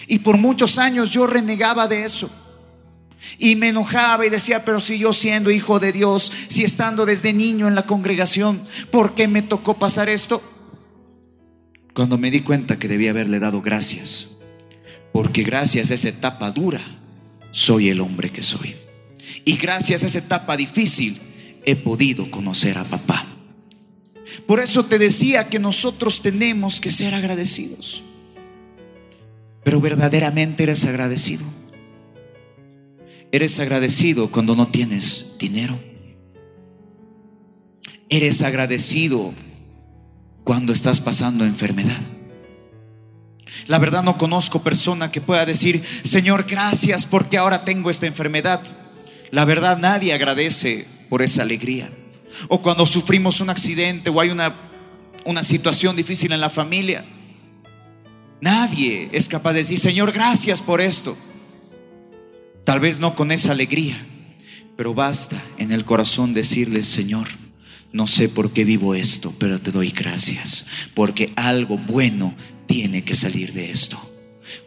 Y 0.06 0.20
por 0.20 0.38
muchos 0.38 0.78
años 0.78 1.10
yo 1.10 1.26
renegaba 1.26 1.88
de 1.88 2.04
eso. 2.04 2.30
Y 3.38 3.56
me 3.56 3.70
enojaba 3.70 4.26
y 4.26 4.30
decía, 4.30 4.66
pero 4.66 4.80
si 4.80 4.98
yo 4.98 5.14
siendo 5.14 5.52
hijo 5.52 5.80
de 5.80 5.92
Dios, 5.92 6.32
si 6.48 6.64
estando 6.64 7.06
desde 7.06 7.34
niño 7.34 7.68
en 7.68 7.76
la 7.76 7.86
congregación, 7.86 8.64
¿por 8.92 9.16
qué 9.16 9.28
me 9.28 9.42
tocó 9.42 9.78
pasar 9.78 10.10
esto? 10.10 10.42
Cuando 11.94 12.18
me 12.18 12.32
di 12.32 12.42
cuenta 12.42 12.80
que 12.80 12.88
debía 12.88 13.12
haberle 13.12 13.40
dado 13.40 13.62
gracias 13.62 14.28
Porque 15.12 15.44
gracias 15.44 15.92
a 15.92 15.96
esa 15.96 16.10
etapa 16.10 16.52
dura, 16.52 16.82
soy 17.52 17.90
el 17.90 18.00
hombre 18.00 18.32
que 18.32 18.42
soy. 18.42 18.76
Y 19.46 19.58
gracias 19.58 20.04
a 20.04 20.08
esa 20.08 20.20
etapa 20.20 20.56
difícil, 20.56 21.20
he 21.66 21.76
podido 21.76 22.32
conocer 22.32 22.78
a 22.78 22.84
papá. 22.84 23.26
Por 24.46 24.60
eso 24.60 24.86
te 24.86 24.98
decía 24.98 25.50
que 25.50 25.60
nosotros 25.60 26.22
tenemos 26.22 26.80
que 26.80 26.90
ser 26.90 27.14
agradecidos. 27.14 28.04
Pero 29.64 29.82
verdaderamente 29.82 30.64
eres 30.64 30.86
agradecido. 30.86 31.44
Eres 33.32 33.60
agradecido 33.60 34.30
cuando 34.30 34.56
no 34.56 34.68
tienes 34.68 35.38
dinero. 35.40 35.80
Eres 38.10 38.42
agradecido 38.42 39.34
cuando 40.44 40.74
estás 40.74 41.00
pasando 41.00 41.46
enfermedad. 41.46 42.02
La 43.68 43.80
verdad 43.80 44.04
no 44.04 44.18
conozco 44.18 44.64
persona 44.64 45.12
que 45.12 45.22
pueda 45.22 45.46
decir, 45.46 45.82
Señor, 46.04 46.46
gracias 46.46 47.06
porque 47.06 47.38
ahora 47.38 47.64
tengo 47.64 47.90
esta 47.90 48.06
enfermedad. 48.06 48.62
La 49.30 49.46
verdad 49.46 49.78
nadie 49.78 50.14
agradece 50.14 50.86
por 51.10 51.22
esa 51.22 51.44
alegría. 51.44 51.90
O 52.50 52.62
cuando 52.62 52.86
sufrimos 52.86 53.40
un 53.40 53.50
accidente 53.50 54.10
o 54.10 54.20
hay 54.20 54.30
una, 54.30 54.56
una 55.26 55.44
situación 55.44 55.96
difícil 55.96 56.34
en 56.34 56.42
la 56.42 56.50
familia. 56.50 57.06
Nadie 58.42 59.08
es 59.14 59.30
capaz 59.30 59.54
de 59.54 59.60
decir, 59.60 59.80
Señor, 59.80 60.12
gracias 60.12 60.62
por 60.62 60.82
esto. 60.82 61.16
Tal 62.64 62.80
vez 62.80 63.00
no 63.00 63.16
con 63.16 63.32
esa 63.32 63.52
alegría, 63.52 63.98
pero 64.78 64.94
basta 64.94 65.42
en 65.58 65.72
el 65.72 65.86
corazón 65.86 66.34
decirle, 66.34 66.84
Señor, 66.84 67.28
no 67.92 68.08
sé 68.08 68.30
por 68.30 68.52
qué 68.52 68.66
vivo 68.66 68.96
esto, 68.96 69.34
pero 69.38 69.60
te 69.60 69.72
doy 69.72 69.92
gracias, 69.92 70.66
porque 70.94 71.34
algo 71.36 71.78
bueno 71.78 72.36
tiene 72.68 73.04
que 73.04 73.16
salir 73.16 73.54
de 73.54 73.72
esto. 73.72 74.00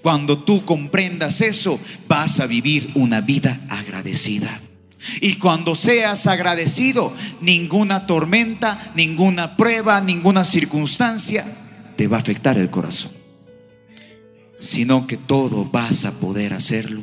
Cuando 0.03 0.39
tú 0.39 0.65
comprendas 0.65 1.41
eso, 1.41 1.79
vas 2.09 2.41
a 2.41 2.47
vivir 2.47 2.91
una 2.95 3.21
vida 3.21 3.61
agradecida. 3.69 4.61
Y 5.21 5.37
cuando 5.37 5.75
seas 5.75 6.27
agradecido, 6.27 7.15
ninguna 7.41 8.07
tormenta, 8.07 8.93
ninguna 8.95 9.57
prueba, 9.57 10.01
ninguna 10.01 10.45
circunstancia 10.45 11.45
te 11.97 12.09
va 12.09 12.17
a 12.17 12.21
afectar 12.21 12.59
el 12.59 12.71
corazón. 12.71 13.13
Sino 14.59 15.07
que 15.07 15.17
todo 15.17 15.67
vas 15.67 16.07
a 16.07 16.13
poder 16.13 16.55
hacerlo 16.55 17.03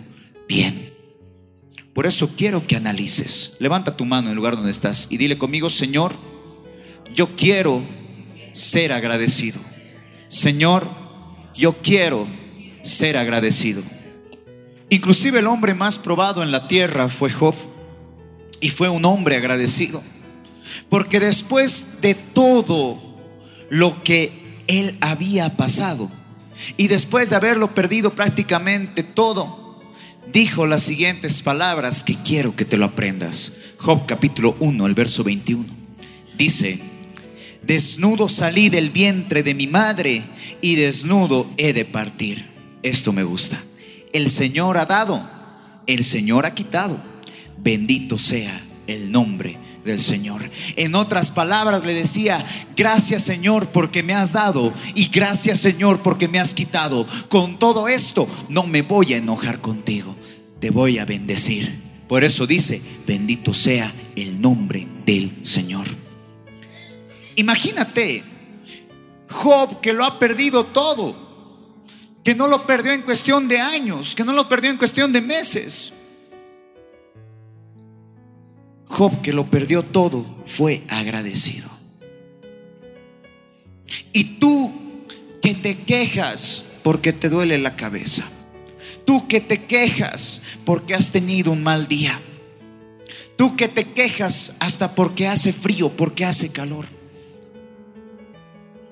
bien. 0.52 0.94
Por 1.94 2.06
eso 2.06 2.32
quiero 2.36 2.68
que 2.68 2.76
analices. 2.76 3.54
Levanta 3.60 3.96
tu 3.96 4.04
mano 4.04 4.28
en 4.28 4.32
el 4.32 4.36
lugar 4.36 4.58
donde 4.58 4.72
estás 4.72 5.08
y 5.10 5.16
dile 5.16 5.38
conmigo, 5.38 5.70
Señor, 5.70 6.12
yo 7.14 7.38
quiero 7.38 7.82
ser 8.52 8.92
agradecido. 8.92 9.62
Señor, 10.28 10.86
yo 11.56 11.78
quiero 11.82 12.28
ser 12.84 13.16
agradecido. 13.16 13.82
Inclusive 14.90 15.40
el 15.40 15.48
hombre 15.48 15.74
más 15.74 15.98
probado 15.98 16.44
en 16.44 16.52
la 16.52 16.68
tierra 16.68 17.08
fue 17.08 17.30
Job 17.32 17.56
y 18.60 18.70
fue 18.72 18.90
un 18.90 19.06
hombre 19.06 19.38
agradecido. 19.38 20.04
Porque 20.90 21.22
después 21.22 22.02
de 22.02 22.14
todo 22.14 23.02
lo 23.70 24.04
que 24.04 24.58
él 24.68 24.98
había 25.00 25.56
pasado 25.56 26.12
y 26.76 26.88
después 26.88 27.30
de 27.30 27.38
haberlo 27.38 27.74
perdido 27.74 28.16
prácticamente 28.16 29.04
todo, 29.04 29.61
dijo 30.32 30.66
las 30.66 30.84
siguientes 30.84 31.42
palabras 31.42 32.04
que 32.04 32.18
quiero 32.24 32.56
que 32.56 32.66
te 32.66 32.78
lo 32.78 32.86
aprendas. 32.86 33.54
Job 33.78 34.06
capítulo 34.06 34.56
1, 34.60 34.86
el 34.86 34.94
verso 34.94 35.24
21. 35.24 35.66
Dice, 36.38 36.80
desnudo 37.62 38.30
salí 38.30 38.70
del 38.70 38.90
vientre 38.90 39.44
de 39.44 39.54
mi 39.54 39.68
madre 39.68 40.24
y 40.62 40.76
desnudo 40.76 41.50
he 41.58 41.74
de 41.74 41.86
partir. 41.86 42.50
Esto 42.84 43.12
me 43.14 43.24
gusta. 43.24 43.62
El 44.14 44.30
Señor 44.30 44.78
ha 44.78 44.86
dado, 44.86 45.30
el 45.88 46.04
Señor 46.04 46.46
ha 46.46 46.54
quitado. 46.54 47.02
Bendito 47.58 48.18
sea 48.18 48.62
el 48.88 49.12
nombre 49.12 49.58
del 49.84 50.00
Señor. 50.00 50.50
En 50.76 50.96
otras 50.96 51.32
palabras 51.32 51.86
le 51.86 51.94
decía, 51.94 52.46
gracias 52.76 53.24
Señor 53.24 53.70
porque 53.70 54.04
me 54.04 54.14
has 54.14 54.34
dado 54.34 54.74
y 54.96 55.08
gracias 55.08 55.60
Señor 55.60 56.00
porque 56.00 56.28
me 56.28 56.40
has 56.40 56.54
quitado. 56.54 57.06
Con 57.30 57.60
todo 57.60 57.88
esto 57.88 58.28
no 58.50 58.64
me 58.64 58.82
voy 58.82 59.14
a 59.14 59.18
enojar 59.18 59.62
contigo, 59.62 60.16
te 60.60 60.70
voy 60.70 61.00
a 61.00 61.06
bendecir. 61.06 61.92
Por 62.08 62.24
eso 62.24 62.46
dice, 62.46 62.82
bendito 63.08 63.54
sea 63.54 63.94
el 64.16 64.42
nombre 64.42 64.88
del 65.06 65.32
Señor. 65.44 65.86
Imagínate, 67.36 68.24
Job 69.30 69.80
que 69.80 69.94
lo 69.94 70.04
ha 70.04 70.20
perdido 70.20 70.66
todo, 70.66 71.16
que 72.24 72.36
no 72.36 72.48
lo 72.48 72.68
perdió 72.68 72.92
en 72.92 73.02
cuestión 73.02 73.48
de 73.48 73.60
años, 73.60 74.14
que 74.14 74.26
no 74.26 74.34
lo 74.34 74.50
perdió 74.50 74.70
en 74.70 74.78
cuestión 74.78 75.12
de 75.14 75.22
meses. 75.22 75.94
Job 78.92 79.22
que 79.22 79.32
lo 79.32 79.50
perdió 79.50 79.84
todo 79.84 80.26
fue 80.44 80.84
agradecido. 80.90 81.70
Y 84.12 84.38
tú 84.38 84.70
que 85.42 85.56
te 85.56 85.78
quejas 85.78 86.66
porque 86.84 87.14
te 87.14 87.30
duele 87.30 87.58
la 87.58 87.78
cabeza. 87.78 88.26
Tú 89.06 89.30
que 89.30 89.40
te 89.40 89.64
quejas 89.64 90.42
porque 90.66 90.94
has 90.94 91.12
tenido 91.14 91.54
un 91.54 91.64
mal 91.64 91.88
día. 91.88 92.20
Tú 93.38 93.56
que 93.56 93.70
te 93.70 93.86
quejas 93.86 94.54
hasta 94.60 94.94
porque 94.94 95.26
hace 95.26 95.54
frío, 95.54 95.90
porque 95.96 96.26
hace 96.26 96.50
calor. 96.50 96.86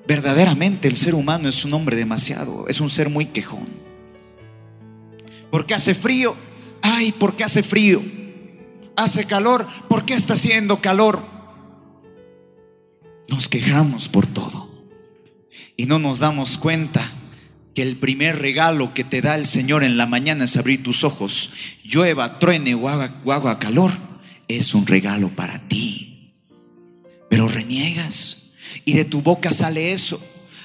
Verdaderamente 0.08 0.88
el 0.88 0.96
ser 0.96 1.14
humano 1.14 1.46
es 1.46 1.62
un 1.66 1.74
hombre 1.74 1.94
demasiado, 1.94 2.66
es 2.68 2.80
un 2.80 2.88
ser 2.88 3.10
muy 3.10 3.26
quejón. 3.26 3.68
Porque 5.50 5.74
hace 5.74 5.94
frío, 5.94 6.34
ay, 6.80 7.12
porque 7.12 7.44
hace 7.44 7.62
frío. 7.62 8.19
Hace 9.00 9.24
calor, 9.24 9.66
porque 9.88 10.12
está 10.12 10.34
haciendo 10.34 10.82
calor. 10.82 11.24
Nos 13.28 13.48
quejamos 13.48 14.10
por 14.10 14.26
todo. 14.26 14.68
Y 15.74 15.86
no 15.86 15.98
nos 15.98 16.18
damos 16.18 16.58
cuenta 16.58 17.10
que 17.74 17.80
el 17.80 17.96
primer 17.96 18.38
regalo 18.40 18.92
que 18.92 19.02
te 19.02 19.22
da 19.22 19.36
el 19.36 19.46
Señor 19.46 19.84
en 19.84 19.96
la 19.96 20.04
mañana 20.04 20.44
es 20.44 20.58
abrir 20.58 20.82
tus 20.82 21.02
ojos, 21.02 21.50
llueva, 21.82 22.38
truene 22.38 22.74
o 22.74 22.90
haga, 22.90 23.22
o 23.24 23.32
haga 23.32 23.58
calor, 23.58 23.90
es 24.48 24.74
un 24.74 24.86
regalo 24.86 25.30
para 25.30 25.66
ti. 25.66 26.34
Pero 27.30 27.48
reniegas 27.48 28.52
y 28.84 28.92
de 28.92 29.06
tu 29.06 29.22
boca 29.22 29.50
sale 29.54 29.92
eso. 29.92 30.22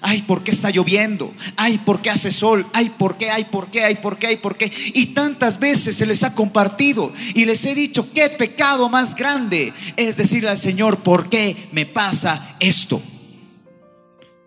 Ay, 0.08 0.22
¿por 0.22 0.44
qué 0.44 0.52
está 0.52 0.70
lloviendo? 0.70 1.34
Ay, 1.58 1.80
¿por 1.80 2.00
qué 2.00 2.12
hace 2.12 2.30
sol? 2.30 2.68
Ay, 2.74 2.92
¿por 2.92 3.18
qué? 3.18 3.32
Ay, 3.32 3.46
¿por 3.46 3.72
qué? 3.72 3.84
Ay, 3.84 3.96
¿por 3.96 4.20
qué? 4.20 4.28
Ay, 4.28 4.36
¿por 4.36 4.56
qué? 4.56 4.72
Y 4.94 5.08
tantas 5.08 5.60
veces 5.60 5.96
se 5.98 6.06
les 6.06 6.24
ha 6.24 6.36
compartido 6.36 7.12
y 7.34 7.46
les 7.46 7.66
he 7.66 7.74
dicho, 7.74 8.08
¿qué 8.14 8.30
pecado 8.30 8.88
más 8.88 9.16
grande 9.16 9.74
es 9.96 10.16
decirle 10.16 10.52
al 10.52 10.60
Señor, 10.60 11.00
¿por 11.00 11.28
qué 11.28 11.58
me 11.72 11.88
pasa 11.88 12.56
esto? 12.60 13.02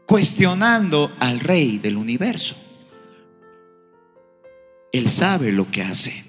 Cuestionando 0.07 1.13
al 1.19 1.41
Rey 1.41 1.79
del 1.79 1.97
universo. 1.97 2.55
Él 4.93 5.09
sabe 5.09 5.51
lo 5.51 5.69
que 5.73 5.83
hace. 5.83 6.23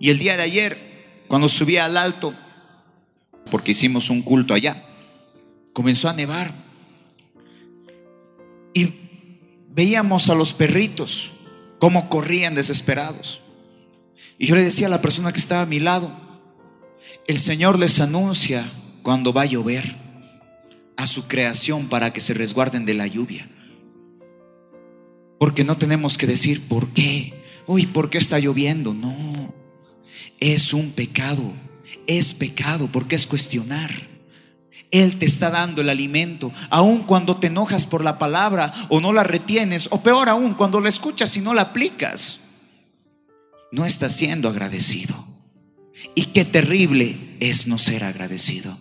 Y 0.00 0.08
el 0.08 0.18
día 0.18 0.38
de 0.38 0.44
ayer, 0.44 1.24
cuando 1.28 1.50
subí 1.50 1.76
al 1.76 1.98
alto, 1.98 2.34
porque 3.50 3.72
hicimos 3.72 4.08
un 4.08 4.22
culto 4.22 4.54
allá, 4.54 4.82
comenzó 5.74 6.08
a 6.08 6.14
nevar. 6.14 6.65
Veíamos 9.76 10.30
a 10.30 10.34
los 10.34 10.54
perritos 10.54 11.32
cómo 11.78 12.08
corrían 12.08 12.54
desesperados. 12.54 13.42
Y 14.38 14.46
yo 14.46 14.54
le 14.56 14.62
decía 14.62 14.86
a 14.86 14.90
la 14.90 15.02
persona 15.02 15.32
que 15.32 15.38
estaba 15.38 15.60
a 15.60 15.66
mi 15.66 15.80
lado, 15.80 16.10
el 17.26 17.38
Señor 17.38 17.78
les 17.78 18.00
anuncia 18.00 18.66
cuando 19.02 19.34
va 19.34 19.42
a 19.42 19.46
llover 19.46 19.98
a 20.96 21.06
su 21.06 21.28
creación 21.28 21.88
para 21.88 22.14
que 22.14 22.22
se 22.22 22.32
resguarden 22.32 22.86
de 22.86 22.94
la 22.94 23.06
lluvia. 23.06 23.50
Porque 25.38 25.62
no 25.62 25.76
tenemos 25.76 26.16
que 26.16 26.26
decir 26.26 26.66
por 26.66 26.88
qué. 26.94 27.44
Uy, 27.66 27.84
¿por 27.84 28.08
qué 28.08 28.16
está 28.16 28.38
lloviendo? 28.38 28.94
No. 28.94 29.54
Es 30.40 30.72
un 30.72 30.90
pecado. 30.92 31.52
Es 32.06 32.32
pecado 32.32 32.88
porque 32.90 33.14
es 33.14 33.26
cuestionar. 33.26 33.90
Él 34.90 35.18
te 35.18 35.26
está 35.26 35.50
dando 35.50 35.80
el 35.80 35.88
alimento, 35.88 36.52
aun 36.70 37.02
cuando 37.02 37.36
te 37.36 37.48
enojas 37.48 37.86
por 37.86 38.04
la 38.04 38.18
palabra 38.18 38.72
o 38.88 39.00
no 39.00 39.12
la 39.12 39.24
retienes, 39.24 39.88
o 39.90 40.02
peor 40.02 40.28
aún, 40.28 40.54
cuando 40.54 40.80
la 40.80 40.88
escuchas 40.88 41.36
y 41.36 41.40
no 41.40 41.54
la 41.54 41.62
aplicas. 41.62 42.40
No 43.72 43.84
estás 43.84 44.14
siendo 44.14 44.48
agradecido. 44.48 45.14
Y 46.14 46.26
qué 46.26 46.44
terrible 46.44 47.36
es 47.40 47.66
no 47.66 47.78
ser 47.78 48.04
agradecido. 48.04 48.76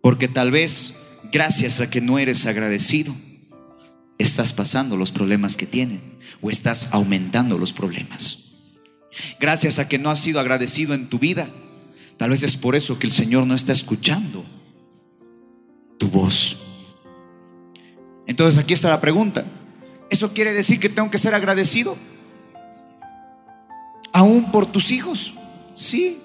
Porque 0.00 0.28
tal 0.28 0.50
vez, 0.50 0.94
gracias 1.32 1.80
a 1.80 1.90
que 1.90 2.00
no 2.00 2.18
eres 2.18 2.46
agradecido, 2.46 3.14
estás 4.18 4.52
pasando 4.52 4.96
los 4.96 5.12
problemas 5.12 5.56
que 5.56 5.66
tienen 5.66 6.00
o 6.40 6.50
estás 6.50 6.88
aumentando 6.92 7.58
los 7.58 7.72
problemas. 7.72 8.38
Gracias 9.40 9.78
a 9.78 9.88
que 9.88 9.98
no 9.98 10.10
has 10.10 10.20
sido 10.20 10.40
agradecido 10.40 10.94
en 10.94 11.08
tu 11.08 11.18
vida, 11.18 11.48
tal 12.22 12.30
vez 12.30 12.44
es 12.44 12.56
por 12.56 12.76
eso 12.76 13.00
que 13.00 13.08
el 13.08 13.12
Señor 13.12 13.48
no 13.48 13.56
está 13.56 13.72
escuchando 13.72 14.44
tu 15.98 16.08
voz. 16.08 16.56
Entonces 18.28 18.62
aquí 18.62 18.74
está 18.74 18.88
la 18.90 19.00
pregunta. 19.00 19.44
¿Eso 20.08 20.32
quiere 20.32 20.52
decir 20.52 20.78
que 20.78 20.88
tengo 20.88 21.10
que 21.10 21.18
ser 21.18 21.34
agradecido? 21.34 21.96
Aún 24.12 24.52
por 24.52 24.66
tus 24.66 24.92
hijos. 24.92 25.34
Sí. 25.74 26.20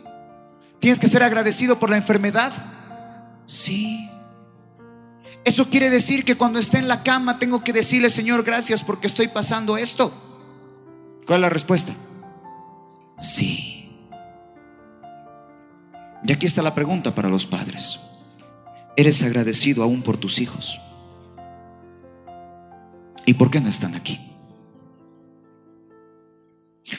¿Tienes 0.77 0.99
que 0.99 1.07
ser 1.07 1.23
agradecido 1.23 1.79
por 1.79 1.89
la 1.89 1.97
enfermedad? 1.97 2.53
Sí. 3.47 4.07
¿Eso 5.45 5.67
quiere 5.71 5.89
decir 5.89 6.23
que 6.23 6.37
cuando 6.37 6.59
esté 6.59 6.77
en 6.77 6.87
la 6.87 7.01
cama 7.01 7.39
tengo 7.39 7.63
que 7.63 7.73
decirle, 7.73 8.11
Señor, 8.11 8.43
gracias 8.43 8.83
porque 8.83 9.07
estoy 9.07 9.29
pasando 9.29 9.77
esto? 9.77 10.13
¿Cuál 11.25 11.39
es 11.39 11.41
la 11.41 11.49
respuesta? 11.49 11.95
Sí. 13.17 13.76
Y 16.25 16.31
aquí 16.31 16.45
está 16.45 16.61
la 16.61 16.75
pregunta 16.75 17.13
para 17.13 17.29
los 17.29 17.45
padres. 17.45 17.99
¿Eres 18.95 19.21
agradecido 19.23 19.83
aún 19.83 20.01
por 20.01 20.17
tus 20.17 20.39
hijos? 20.39 20.79
¿Y 23.25 23.33
por 23.33 23.51
qué 23.51 23.59
no 23.59 23.69
están 23.69 23.93
aquí? 23.95 24.19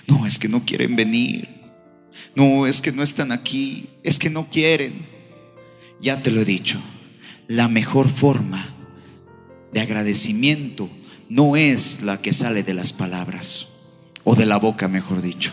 No, 0.06 0.26
es 0.26 0.38
que 0.38 0.48
no 0.48 0.64
quieren 0.64 0.94
venir. 0.94 1.48
No, 2.34 2.66
es 2.66 2.80
que 2.80 2.92
no 2.92 3.02
están 3.02 3.32
aquí. 3.32 3.88
Es 4.02 4.18
que 4.18 4.30
no 4.30 4.46
quieren. 4.48 5.08
Ya 6.00 6.22
te 6.22 6.30
lo 6.30 6.42
he 6.42 6.44
dicho. 6.44 6.80
La 7.46 7.68
mejor 7.68 8.08
forma 8.08 8.74
de 9.72 9.80
agradecimiento 9.80 10.88
no 11.28 11.56
es 11.56 12.02
la 12.02 12.20
que 12.20 12.32
sale 12.32 12.62
de 12.62 12.74
las 12.74 12.92
palabras, 12.92 13.68
o 14.24 14.34
de 14.34 14.46
la 14.46 14.56
boca, 14.58 14.88
mejor 14.88 15.22
dicho. 15.22 15.52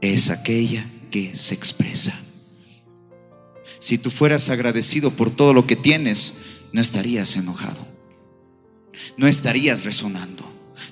Es 0.00 0.30
aquella 0.30 0.84
que 1.10 1.34
se 1.34 1.54
expresa. 1.54 2.14
Si 3.82 3.98
tú 3.98 4.10
fueras 4.10 4.48
agradecido 4.48 5.10
por 5.10 5.32
todo 5.32 5.52
lo 5.52 5.66
que 5.66 5.74
tienes, 5.74 6.34
no 6.72 6.80
estarías 6.80 7.34
enojado. 7.34 7.84
No 9.16 9.26
estarías 9.26 9.84
resonando. 9.84 10.44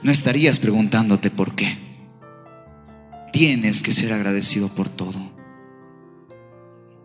No 0.03 0.11
estarías 0.11 0.59
preguntándote 0.59 1.31
por 1.31 1.55
qué. 1.55 1.79
Tienes 3.33 3.85
que 3.85 3.93
ser 3.93 4.13
agradecido 4.13 4.75
por 4.75 4.89
todo. 4.89 5.21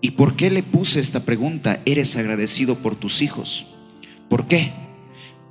¿Y 0.01 0.11
por 0.11 0.35
qué 0.35 0.49
le 0.49 0.63
puse 0.63 0.99
esta 0.99 1.19
pregunta? 1.19 1.79
¿Eres 1.85 2.17
agradecido 2.17 2.79
por 2.79 2.95
tus 2.95 3.21
hijos? 3.21 3.67
¿Por 4.27 4.47
qué? 4.47 4.73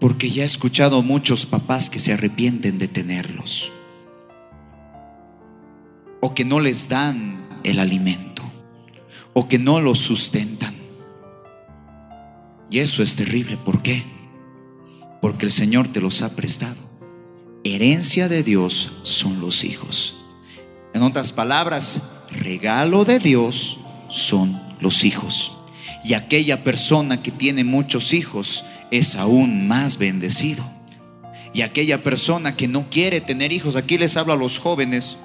Porque 0.01 0.31
ya 0.31 0.43
he 0.43 0.47
escuchado 0.47 1.01
muchos 1.05 1.47
papás 1.47 1.89
que 1.89 2.01
se 2.01 2.13
arrepienten 2.13 2.79
de 2.79 2.89
tenerlos. 2.89 3.71
O 6.21 6.35
que 6.35 6.45
no 6.45 6.59
les 6.59 6.89
dan 6.89 7.47
el 7.63 7.79
alimento. 7.79 8.34
O 9.35 9.49
que 9.49 9.59
no 9.59 9.81
los 9.81 9.99
sustentan. 9.99 10.75
Y 12.71 12.79
eso 12.79 13.03
es 13.03 13.15
terrible. 13.15 13.57
¿Por 13.57 13.83
qué? 13.83 14.03
Porque 15.21 15.47
el 15.47 15.53
Señor 15.53 15.89
te 15.89 16.01
los 16.01 16.23
ha 16.23 16.35
prestado. 16.35 16.83
Herencia 17.63 18.29
de 18.29 18.43
Dios 18.43 18.93
son 19.03 19.41
los 19.41 19.65
hijos. 19.65 20.17
En 20.93 21.03
otras 21.03 21.33
palabras, 21.33 22.01
regalo 22.31 23.05
de 23.05 23.19
Dios 23.19 23.79
son 24.09 24.61
los 24.81 25.05
hijos. 25.05 25.53
Y 26.05 26.15
aquella 26.15 26.63
persona 26.63 27.23
que 27.23 27.31
tiene 27.31 27.65
muchos 27.65 28.13
hijos 28.13 28.65
es 28.91 29.17
aún 29.17 29.67
más 29.67 29.99
bendecido. 29.99 30.65
Y 31.53 31.63
aquella 31.63 32.03
persona 32.03 32.57
que 32.57 32.69
no 32.69 32.91
quiere 32.91 33.21
tener 33.21 33.53
hijos, 33.53 33.77
aquí 33.77 33.97
les 33.97 34.17
hablo 34.17 34.33
a 34.33 34.37
los 34.37 34.59
jóvenes, 34.59 35.17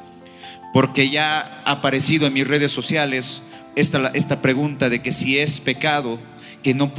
porque 0.74 1.10
ya 1.10 1.64
ha 1.66 1.72
aparecido 1.72 2.28
en 2.28 2.34
mis 2.34 2.48
redes 2.48 2.72
sociales 2.72 3.42
esta, 3.80 4.08
esta 4.10 4.42
pregunta 4.42 4.90
de 4.90 5.02
que 5.02 5.12
si 5.12 5.38
es 5.38 5.60
pecado 5.60 6.20
que 6.64 6.74
no, 6.74 6.94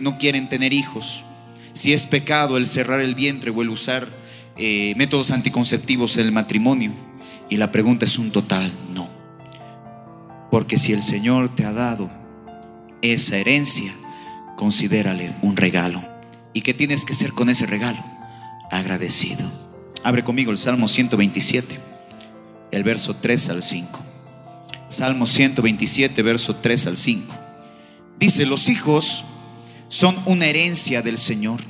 no 0.00 0.18
quieren 0.18 0.48
tener 0.48 0.72
hijos, 0.72 1.24
si 1.72 1.92
es 1.92 2.06
pecado 2.06 2.56
el 2.56 2.66
cerrar 2.66 3.00
el 3.00 3.14
vientre 3.14 3.50
o 3.50 3.62
el 3.62 3.68
usar 3.68 4.08
eh, 4.56 4.94
métodos 4.96 5.32
anticonceptivos 5.32 6.16
en 6.16 6.26
el 6.26 6.32
matrimonio. 6.32 6.92
Y 7.50 7.56
la 7.56 7.72
pregunta 7.72 8.04
es 8.04 8.18
un 8.18 8.30
total 8.30 8.72
no. 8.94 9.08
Porque 10.50 10.78
si 10.78 10.92
el 10.92 11.02
Señor 11.02 11.54
te 11.54 11.64
ha 11.64 11.72
dado 11.72 12.10
esa 13.02 13.36
herencia, 13.36 13.92
considérale 14.56 15.34
un 15.42 15.56
regalo. 15.56 16.02
¿Y 16.52 16.62
qué 16.62 16.72
tienes 16.72 17.04
que 17.04 17.12
hacer 17.12 17.32
con 17.32 17.50
ese 17.50 17.66
regalo? 17.66 17.98
Agradecido. 18.70 19.50
Abre 20.04 20.22
conmigo 20.22 20.52
el 20.52 20.58
Salmo 20.58 20.86
127, 20.86 21.78
el 22.70 22.84
verso 22.84 23.16
3 23.16 23.50
al 23.50 23.62
5. 23.62 24.03
Salmo 24.94 25.26
127, 25.26 26.22
verso 26.22 26.54
3 26.56 26.86
al 26.86 26.96
5. 26.96 27.34
Dice, 28.18 28.46
los 28.46 28.68
hijos 28.68 29.24
son 29.88 30.22
una 30.24 30.46
herencia 30.46 31.02
del 31.02 31.18
Señor. 31.18 31.60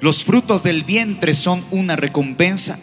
Los 0.00 0.24
frutos 0.24 0.62
del 0.62 0.84
vientre 0.84 1.34
son 1.34 1.64
una 1.72 1.96
recompensa. 1.96 2.78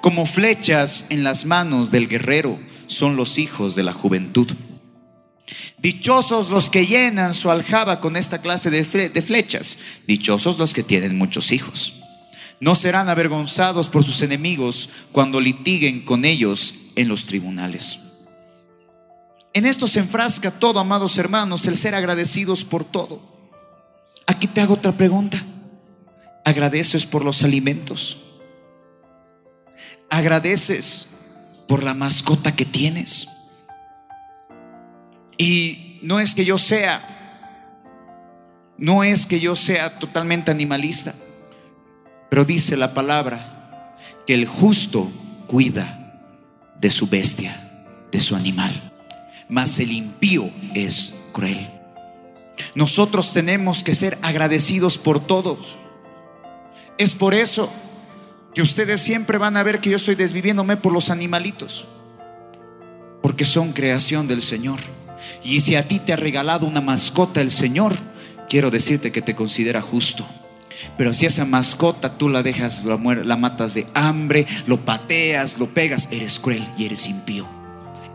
Como 0.00 0.26
flechas 0.26 1.06
en 1.10 1.24
las 1.24 1.44
manos 1.44 1.90
del 1.90 2.08
guerrero 2.08 2.58
son 2.86 3.16
los 3.16 3.38
hijos 3.38 3.74
de 3.74 3.82
la 3.82 3.92
juventud. 3.92 4.46
Dichosos 5.78 6.50
los 6.50 6.70
que 6.70 6.86
llenan 6.86 7.34
su 7.34 7.50
aljaba 7.50 8.00
con 8.00 8.16
esta 8.16 8.40
clase 8.40 8.70
de, 8.70 8.84
flechas. 8.84 9.78
Dichosos 10.06 10.56
los 10.58 10.72
que 10.72 10.84
tienen 10.84 11.18
muchos 11.18 11.50
hijos. 11.50 11.94
No 12.60 12.76
serán 12.76 13.08
avergonzados 13.08 13.88
por 13.88 14.04
sus 14.04 14.22
enemigos 14.22 14.88
cuando 15.10 15.40
litiguen 15.40 16.04
con 16.04 16.24
ellos 16.24 16.74
en 16.94 17.08
los 17.08 17.26
tribunales. 17.26 17.98
En 19.56 19.64
esto 19.64 19.88
se 19.88 20.00
enfrasca 20.00 20.50
todo, 20.50 20.80
amados 20.80 21.16
hermanos, 21.16 21.66
el 21.66 21.78
ser 21.78 21.94
agradecidos 21.94 22.62
por 22.62 22.84
todo. 22.84 23.22
Aquí 24.26 24.48
te 24.48 24.60
hago 24.60 24.74
otra 24.74 24.92
pregunta. 24.92 25.42
¿Agradeces 26.44 27.06
por 27.06 27.24
los 27.24 27.42
alimentos? 27.42 28.18
¿Agradeces 30.10 31.06
por 31.66 31.84
la 31.84 31.94
mascota 31.94 32.54
que 32.54 32.66
tienes? 32.66 33.28
Y 35.38 36.00
no 36.02 36.20
es 36.20 36.34
que 36.34 36.44
yo 36.44 36.58
sea, 36.58 37.80
no 38.76 39.04
es 39.04 39.24
que 39.24 39.40
yo 39.40 39.56
sea 39.56 39.98
totalmente 39.98 40.50
animalista, 40.50 41.14
pero 42.28 42.44
dice 42.44 42.76
la 42.76 42.92
palabra 42.92 43.96
que 44.26 44.34
el 44.34 44.44
justo 44.44 45.10
cuida 45.46 46.28
de 46.78 46.90
su 46.90 47.06
bestia, 47.06 47.88
de 48.12 48.20
su 48.20 48.36
animal, 48.36 48.92
mas 49.48 49.78
el 49.78 49.92
impío 49.92 50.50
es 50.74 51.14
cruel. 51.32 51.70
Nosotros 52.74 53.32
tenemos 53.32 53.82
que 53.82 53.94
ser 53.94 54.18
agradecidos 54.22 54.98
por 54.98 55.20
todos. 55.20 55.78
Es 56.98 57.14
por 57.14 57.34
eso 57.34 57.70
que 58.54 58.62
ustedes 58.62 59.00
siempre 59.00 59.38
van 59.38 59.56
a 59.56 59.62
ver 59.62 59.80
que 59.80 59.90
yo 59.90 59.96
estoy 59.96 60.14
desviviéndome 60.14 60.76
por 60.76 60.92
los 60.92 61.10
animalitos, 61.10 61.86
porque 63.20 63.44
son 63.44 63.72
creación 63.72 64.26
del 64.28 64.40
Señor. 64.40 64.80
Y 65.42 65.60
si 65.60 65.74
a 65.74 65.86
ti 65.86 65.98
te 65.98 66.12
ha 66.12 66.16
regalado 66.16 66.66
una 66.66 66.80
mascota 66.80 67.40
el 67.40 67.50
Señor, 67.50 67.94
quiero 68.48 68.70
decirte 68.70 69.12
que 69.12 69.22
te 69.22 69.34
considera 69.34 69.82
justo. 69.82 70.26
Pero 70.96 71.12
si 71.14 71.26
esa 71.26 71.44
mascota 71.44 72.16
tú 72.16 72.28
la 72.28 72.42
dejas, 72.42 72.84
la, 72.84 72.96
la 72.96 73.36
matas 73.36 73.74
de 73.74 73.86
hambre, 73.94 74.46
lo 74.66 74.84
pateas, 74.84 75.58
lo 75.58 75.68
pegas, 75.68 76.08
eres 76.10 76.38
cruel 76.38 76.66
y 76.78 76.86
eres 76.86 77.06
impío. 77.06 77.55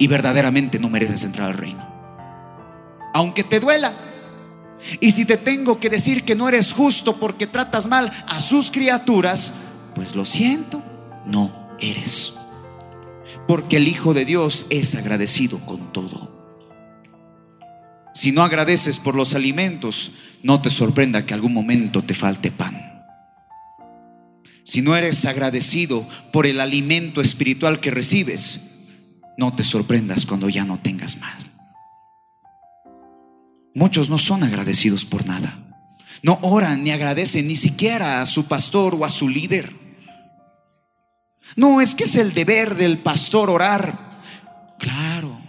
Y 0.01 0.07
verdaderamente 0.07 0.79
no 0.79 0.89
mereces 0.89 1.23
entrar 1.25 1.49
al 1.49 1.53
reino. 1.53 1.87
Aunque 3.13 3.43
te 3.43 3.59
duela, 3.59 3.93
y 4.99 5.11
si 5.11 5.25
te 5.25 5.37
tengo 5.37 5.79
que 5.79 5.91
decir 5.91 6.23
que 6.23 6.33
no 6.33 6.49
eres 6.49 6.73
justo 6.73 7.19
porque 7.19 7.45
tratas 7.45 7.85
mal 7.85 8.11
a 8.25 8.39
sus 8.39 8.71
criaturas, 8.71 9.53
pues 9.93 10.15
lo 10.15 10.25
siento, 10.25 10.81
no 11.27 11.69
eres. 11.79 12.33
Porque 13.47 13.77
el 13.77 13.87
Hijo 13.87 14.15
de 14.15 14.25
Dios 14.25 14.65
es 14.71 14.95
agradecido 14.95 15.59
con 15.67 15.93
todo. 15.93 16.31
Si 18.11 18.31
no 18.31 18.41
agradeces 18.41 18.97
por 18.97 19.13
los 19.13 19.35
alimentos, 19.35 20.13
no 20.41 20.63
te 20.63 20.71
sorprenda 20.71 21.27
que 21.27 21.35
algún 21.35 21.53
momento 21.53 22.03
te 22.03 22.15
falte 22.15 22.49
pan. 22.49 23.05
Si 24.63 24.81
no 24.81 24.95
eres 24.95 25.25
agradecido 25.25 26.07
por 26.33 26.47
el 26.47 26.59
alimento 26.59 27.21
espiritual 27.21 27.79
que 27.79 27.91
recibes, 27.91 28.61
no 29.37 29.53
te 29.53 29.63
sorprendas 29.63 30.25
cuando 30.25 30.49
ya 30.49 30.65
no 30.65 30.77
tengas 30.77 31.17
más. 31.17 31.47
Muchos 33.73 34.09
no 34.09 34.17
son 34.17 34.43
agradecidos 34.43 35.05
por 35.05 35.25
nada. 35.25 35.57
No 36.23 36.39
oran 36.41 36.83
ni 36.83 36.91
agradecen 36.91 37.47
ni 37.47 37.55
siquiera 37.55 38.21
a 38.21 38.25
su 38.25 38.45
pastor 38.45 38.95
o 38.95 39.05
a 39.05 39.09
su 39.09 39.29
líder. 39.29 39.73
No, 41.55 41.81
es 41.81 41.95
que 41.95 42.03
es 42.03 42.15
el 42.15 42.33
deber 42.33 42.75
del 42.75 42.99
pastor 42.99 43.49
orar. 43.49 44.21
Claro. 44.77 45.41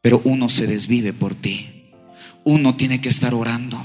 Pero 0.00 0.22
uno 0.24 0.48
se 0.48 0.66
desvive 0.66 1.12
por 1.12 1.34
ti. 1.34 1.90
Uno 2.44 2.76
tiene 2.76 3.00
que 3.00 3.08
estar 3.08 3.34
orando. 3.34 3.84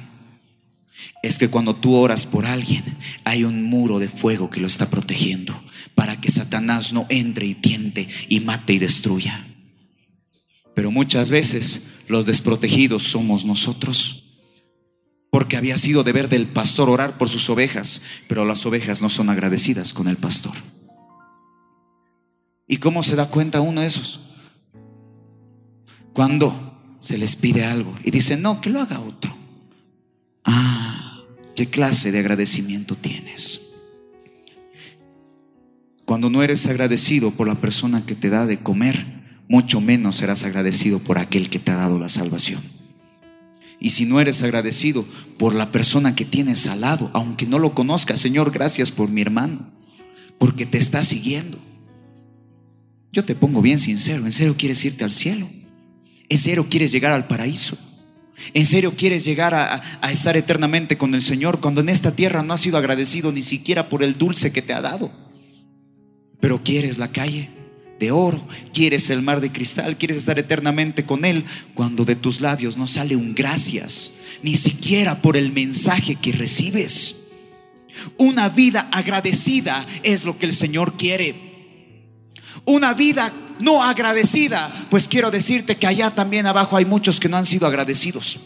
Es 1.22 1.38
que 1.38 1.50
cuando 1.50 1.76
tú 1.76 1.96
oras 1.96 2.26
por 2.26 2.46
alguien, 2.46 2.84
hay 3.24 3.44
un 3.44 3.64
muro 3.64 4.00
de 4.00 4.08
fuego 4.08 4.50
que 4.50 4.62
lo 4.62 4.68
está 4.68 4.90
protegiendo 4.90 5.60
para 5.96 6.20
que 6.22 6.32
Satanás 6.32 6.94
no 6.94 7.06
entre 7.10 7.46
y 7.46 7.56
tiente 7.56 8.08
y 8.30 8.40
mate 8.40 8.74
y 8.74 8.80
destruya. 8.80 9.48
Pero 10.76 10.92
muchas 10.92 11.30
veces 11.30 11.88
los 12.08 12.26
desprotegidos 12.26 13.04
somos 13.04 13.46
nosotros. 13.46 14.24
porque 15.30 15.58
había 15.58 15.78
sido 15.78 16.04
deber 16.04 16.30
del 16.30 16.48
pastor 16.48 16.90
orar 16.90 17.18
por 17.18 17.30
sus 17.30 17.50
ovejas, 17.50 18.02
pero 18.28 18.46
las 18.46 18.66
ovejas 18.66 19.02
no 19.02 19.10
son 19.10 19.30
agradecidas 19.30 19.94
con 19.94 20.08
el 20.08 20.18
pastor. 20.18 20.54
¿Y 22.68 22.78
cómo 22.78 23.04
se 23.04 23.16
da 23.16 23.30
cuenta 23.30 23.62
uno 23.62 23.82
de 23.82 23.88
esos? 23.88 24.20
Cuando 26.14 26.96
se 27.00 27.18
les 27.18 27.36
pide 27.36 27.66
algo 27.66 27.94
y 28.04 28.12
dicen, 28.12 28.42
no, 28.42 28.62
que 28.62 28.70
lo 28.70 28.82
haga 28.82 29.00
otro. 29.00 29.36
Ah, 30.44 31.20
¿qué 31.56 31.70
clase 31.70 32.12
de 32.12 32.20
agradecimiento 32.20 32.96
tienes? 32.96 33.62
Cuando 36.08 36.30
no 36.30 36.42
eres 36.42 36.66
agradecido 36.68 37.32
por 37.32 37.50
la 37.50 37.60
persona 37.60 38.06
que 38.06 38.16
te 38.16 38.30
da 38.30 38.46
de 38.46 38.60
comer, 38.60 39.06
mucho 39.50 39.82
menos 39.82 40.16
serás 40.16 40.46
agradecido 40.46 41.00
por 41.00 41.18
aquel 41.18 41.50
que 41.50 41.60
te 41.60 41.72
ha 41.72 41.76
dado 41.76 42.00
la 42.00 42.08
salvación. 42.08 42.62
Y 43.82 43.90
si 43.90 44.06
no 44.06 44.22
eres 44.22 44.42
agradecido 44.42 45.06
por 45.38 45.54
la 45.54 45.70
persona 45.70 46.16
que 46.16 46.24
tienes 46.24 46.66
al 46.68 46.80
lado, 46.80 47.12
aunque 47.12 47.46
no 47.46 47.60
lo 47.60 47.76
conozcas, 47.76 48.22
Señor, 48.22 48.52
gracias 48.52 48.90
por 48.90 49.10
mi 49.10 49.20
hermano, 49.20 49.70
porque 50.38 50.66
te 50.66 50.78
está 50.78 51.04
siguiendo. 51.04 51.60
Yo 53.12 53.26
te 53.26 53.36
pongo 53.36 53.62
bien 53.62 53.78
sincero, 53.78 54.24
¿en 54.24 54.32
serio 54.32 54.56
quieres 54.58 54.86
irte 54.86 55.04
al 55.04 55.12
cielo? 55.12 55.50
¿En 56.30 56.38
serio 56.38 56.68
quieres 56.70 56.94
llegar 56.94 57.12
al 57.12 57.28
paraíso? 57.28 57.78
¿En 58.54 58.66
serio 58.66 58.94
quieres 58.96 59.26
llegar 59.26 59.54
a, 59.54 59.82
a, 60.00 60.12
estar 60.14 60.38
eternamente 60.38 60.98
con 60.98 61.14
el 61.16 61.22
Señor 61.22 61.60
cuando 61.60 61.82
en 61.82 61.90
esta 61.90 62.16
tierra 62.16 62.44
no 62.44 62.54
has 62.54 62.62
sido 62.62 62.78
agradecido 62.78 63.34
ni 63.34 63.42
siquiera 63.42 63.90
por 63.90 64.04
el 64.04 64.18
dulce 64.18 64.54
que 64.54 64.62
te 64.62 64.72
ha 64.72 64.80
dado? 64.80 65.27
Pero 66.40 66.64
quieres 66.64 66.98
la 66.98 67.12
calle 67.12 67.50
de 68.00 68.12
oro, 68.12 68.48
quieres 68.74 69.10
el 69.10 69.22
mar 69.22 69.42
de 69.42 69.52
cristal, 69.52 69.98
quieres 69.98 70.18
estar 70.18 70.38
eternamente 70.38 71.06
con 71.06 71.26
Él 71.26 71.46
cuando 71.74 72.04
de 72.04 72.16
tus 72.16 72.42
labios 72.42 72.78
no 72.78 72.88
sale 72.88 73.16
un 73.16 73.34
gracias, 73.34 74.12
ni 74.44 74.56
siquiera 74.56 75.22
por 75.22 75.36
el 75.36 75.52
mensaje 75.52 76.16
que 76.16 76.32
recibes. 76.32 77.16
Una 78.18 78.50
vida 78.50 78.88
agradecida 78.92 79.86
es 80.04 80.26
lo 80.26 80.38
que 80.38 80.46
el 80.46 80.54
Señor 80.54 80.96
quiere. 80.98 81.36
Una 82.66 82.94
vida 82.94 83.34
no 83.60 83.84
agradecida, 83.84 84.88
pues 84.90 85.08
quiero 85.08 85.32
decirte 85.32 85.78
que 85.78 85.88
allá 85.88 86.14
también 86.14 86.46
abajo 86.46 86.78
hay 86.78 86.86
muchos 86.86 87.20
que 87.20 87.30
no 87.30 87.38
han 87.38 87.46
sido 87.46 87.66
agradecidos. 87.66 88.40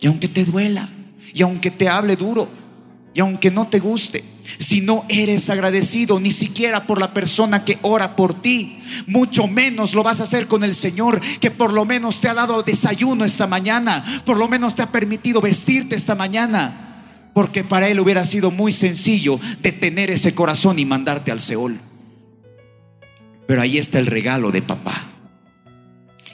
Y 0.00 0.06
aunque 0.06 0.28
te 0.28 0.44
duela, 0.44 0.90
y 1.32 1.42
aunque 1.42 1.70
te 1.70 1.88
hable 1.88 2.16
duro, 2.16 2.48
y 3.16 3.20
aunque 3.20 3.50
no 3.50 3.66
te 3.66 3.78
guste, 3.78 4.24
si 4.58 4.82
no 4.82 5.06
eres 5.08 5.48
agradecido 5.48 6.20
ni 6.20 6.30
siquiera 6.30 6.86
por 6.86 7.00
la 7.00 7.14
persona 7.14 7.64
que 7.64 7.78
ora 7.80 8.14
por 8.14 8.42
ti, 8.42 8.78
mucho 9.06 9.48
menos 9.48 9.94
lo 9.94 10.02
vas 10.02 10.20
a 10.20 10.24
hacer 10.24 10.48
con 10.48 10.62
el 10.62 10.74
Señor 10.74 11.22
que 11.40 11.50
por 11.50 11.72
lo 11.72 11.86
menos 11.86 12.20
te 12.20 12.28
ha 12.28 12.34
dado 12.34 12.62
desayuno 12.62 13.24
esta 13.24 13.46
mañana, 13.46 14.04
por 14.26 14.36
lo 14.36 14.48
menos 14.48 14.74
te 14.74 14.82
ha 14.82 14.92
permitido 14.92 15.40
vestirte 15.40 15.96
esta 15.96 16.14
mañana, 16.14 17.30
porque 17.32 17.64
para 17.64 17.88
Él 17.88 18.00
hubiera 18.00 18.22
sido 18.22 18.50
muy 18.50 18.70
sencillo 18.70 19.40
detener 19.62 20.10
ese 20.10 20.34
corazón 20.34 20.78
y 20.78 20.84
mandarte 20.84 21.32
al 21.32 21.40
Seol. 21.40 21.80
Pero 23.46 23.62
ahí 23.62 23.78
está 23.78 23.98
el 23.98 24.06
regalo 24.06 24.50
de 24.50 24.60
papá. 24.60 25.02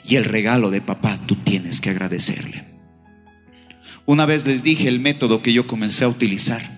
Y 0.03 0.17
el 0.17 0.25
regalo 0.25 0.69
de 0.69 0.81
papá 0.81 1.17
tú 1.27 1.37
tienes 1.37 1.79
que 1.79 1.91
agradecerle. 1.91 2.65
Una 4.05 4.25
vez 4.25 4.45
les 4.45 4.63
dije 4.63 4.89
el 4.89 4.99
método 4.99 5.41
que 5.41 5.53
yo 5.53 5.65
comencé 5.65 6.03
a 6.03 6.09
utilizar. 6.09 6.72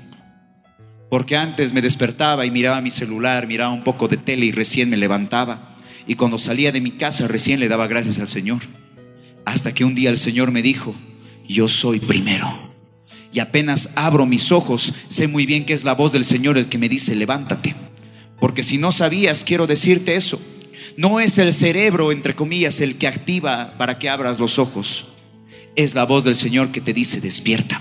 Porque 1.15 1.37
antes 1.37 1.71
me 1.71 1.81
despertaba 1.81 2.45
y 2.45 2.51
miraba 2.51 2.81
mi 2.81 2.91
celular, 2.91 3.47
miraba 3.47 3.71
un 3.71 3.85
poco 3.85 4.09
de 4.09 4.17
tele 4.17 4.47
y 4.47 4.51
recién 4.51 4.89
me 4.89 4.97
levantaba. 4.97 5.73
Y 6.05 6.15
cuando 6.15 6.37
salía 6.37 6.73
de 6.73 6.81
mi 6.81 6.91
casa 6.91 7.25
recién 7.25 7.61
le 7.61 7.69
daba 7.69 7.87
gracias 7.87 8.19
al 8.19 8.27
Señor. 8.27 8.59
Hasta 9.45 9.73
que 9.73 9.85
un 9.85 9.95
día 9.95 10.09
el 10.09 10.17
Señor 10.17 10.51
me 10.51 10.61
dijo, 10.61 10.93
yo 11.47 11.69
soy 11.69 12.01
primero. 12.01 12.75
Y 13.31 13.39
apenas 13.39 13.91
abro 13.95 14.25
mis 14.25 14.51
ojos, 14.51 14.93
sé 15.07 15.29
muy 15.29 15.45
bien 15.45 15.63
que 15.63 15.71
es 15.71 15.85
la 15.85 15.95
voz 15.95 16.11
del 16.11 16.25
Señor 16.25 16.57
el 16.57 16.67
que 16.67 16.77
me 16.77 16.89
dice, 16.89 17.15
levántate. 17.15 17.75
Porque 18.41 18.61
si 18.61 18.77
no 18.77 18.91
sabías, 18.91 19.45
quiero 19.45 19.67
decirte 19.67 20.17
eso. 20.17 20.41
No 20.97 21.21
es 21.21 21.37
el 21.37 21.53
cerebro, 21.53 22.11
entre 22.11 22.35
comillas, 22.35 22.81
el 22.81 22.97
que 22.97 23.07
activa 23.07 23.75
para 23.77 23.99
que 23.99 24.09
abras 24.09 24.37
los 24.37 24.59
ojos. 24.59 25.05
Es 25.77 25.95
la 25.95 26.03
voz 26.03 26.25
del 26.25 26.35
Señor 26.35 26.73
que 26.73 26.81
te 26.81 26.91
dice, 26.91 27.21
despierta. 27.21 27.79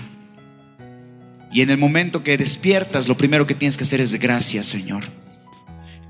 Y 1.55 1.61
en 1.61 1.69
el 1.69 1.77
momento 1.77 2.21
que 2.21 2.37
despiertas, 2.37 3.07
lo 3.07 3.15
primero 3.15 3.47
que 3.47 3.55
tienes 3.55 3.77
que 3.77 3.85
hacer 3.85 4.01
es 4.01 4.15
gracias, 4.15 4.65
Señor. 4.65 5.05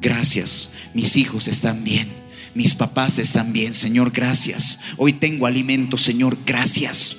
Gracias, 0.01 0.71
mis 0.95 1.15
hijos 1.17 1.47
están 1.47 1.83
bien. 1.83 2.11
Mis 2.55 2.73
papás 2.73 3.19
están 3.19 3.53
bien, 3.53 3.71
Señor, 3.71 4.09
gracias. 4.09 4.79
Hoy 4.97 5.13
tengo 5.13 5.45
alimento, 5.45 5.99
Señor, 5.99 6.35
gracias. 6.47 7.17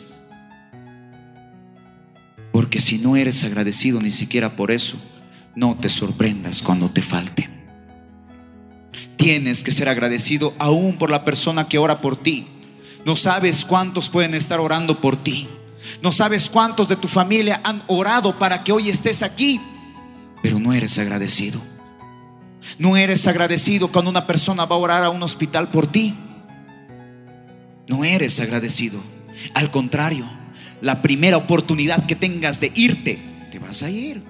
Porque 2.50 2.80
si 2.80 2.98
no 2.98 3.14
eres 3.14 3.44
agradecido 3.44 4.00
ni 4.00 4.10
siquiera 4.10 4.56
por 4.56 4.72
eso, 4.72 5.00
no 5.54 5.76
te 5.76 5.88
sorprendas 5.88 6.62
cuando 6.62 6.90
te 6.90 7.02
falte. 7.02 7.48
Tienes 9.16 9.62
que 9.62 9.70
ser 9.70 9.88
agradecido 9.88 10.52
aún 10.58 10.98
por 10.98 11.10
la 11.10 11.24
persona 11.24 11.68
que 11.68 11.78
ora 11.78 12.00
por 12.00 12.20
ti. 12.20 12.48
No 13.04 13.14
sabes 13.14 13.64
cuántos 13.64 14.08
pueden 14.10 14.34
estar 14.34 14.58
orando 14.58 15.00
por 15.00 15.16
ti. 15.16 15.48
No 16.02 16.12
sabes 16.12 16.48
cuántos 16.50 16.88
de 16.88 16.96
tu 16.96 17.08
familia 17.08 17.60
han 17.64 17.82
orado 17.86 18.38
para 18.38 18.64
que 18.64 18.72
hoy 18.72 18.88
estés 18.88 19.22
aquí, 19.22 19.60
pero 20.42 20.58
no 20.58 20.72
eres 20.72 20.98
agradecido. 20.98 21.60
No 22.78 22.96
eres 22.96 23.26
agradecido 23.26 23.88
cuando 23.92 24.10
una 24.10 24.26
persona 24.26 24.64
va 24.64 24.76
a 24.76 24.78
orar 24.78 25.04
a 25.04 25.10
un 25.10 25.22
hospital 25.22 25.70
por 25.70 25.86
ti. 25.86 26.14
No 27.88 28.04
eres 28.04 28.40
agradecido. 28.40 29.00
Al 29.54 29.70
contrario, 29.70 30.28
la 30.80 31.02
primera 31.02 31.36
oportunidad 31.36 32.06
que 32.06 32.16
tengas 32.16 32.60
de 32.60 32.72
irte, 32.74 33.20
te 33.50 33.58
vas 33.58 33.82
a 33.82 33.90
ir. 33.90 34.22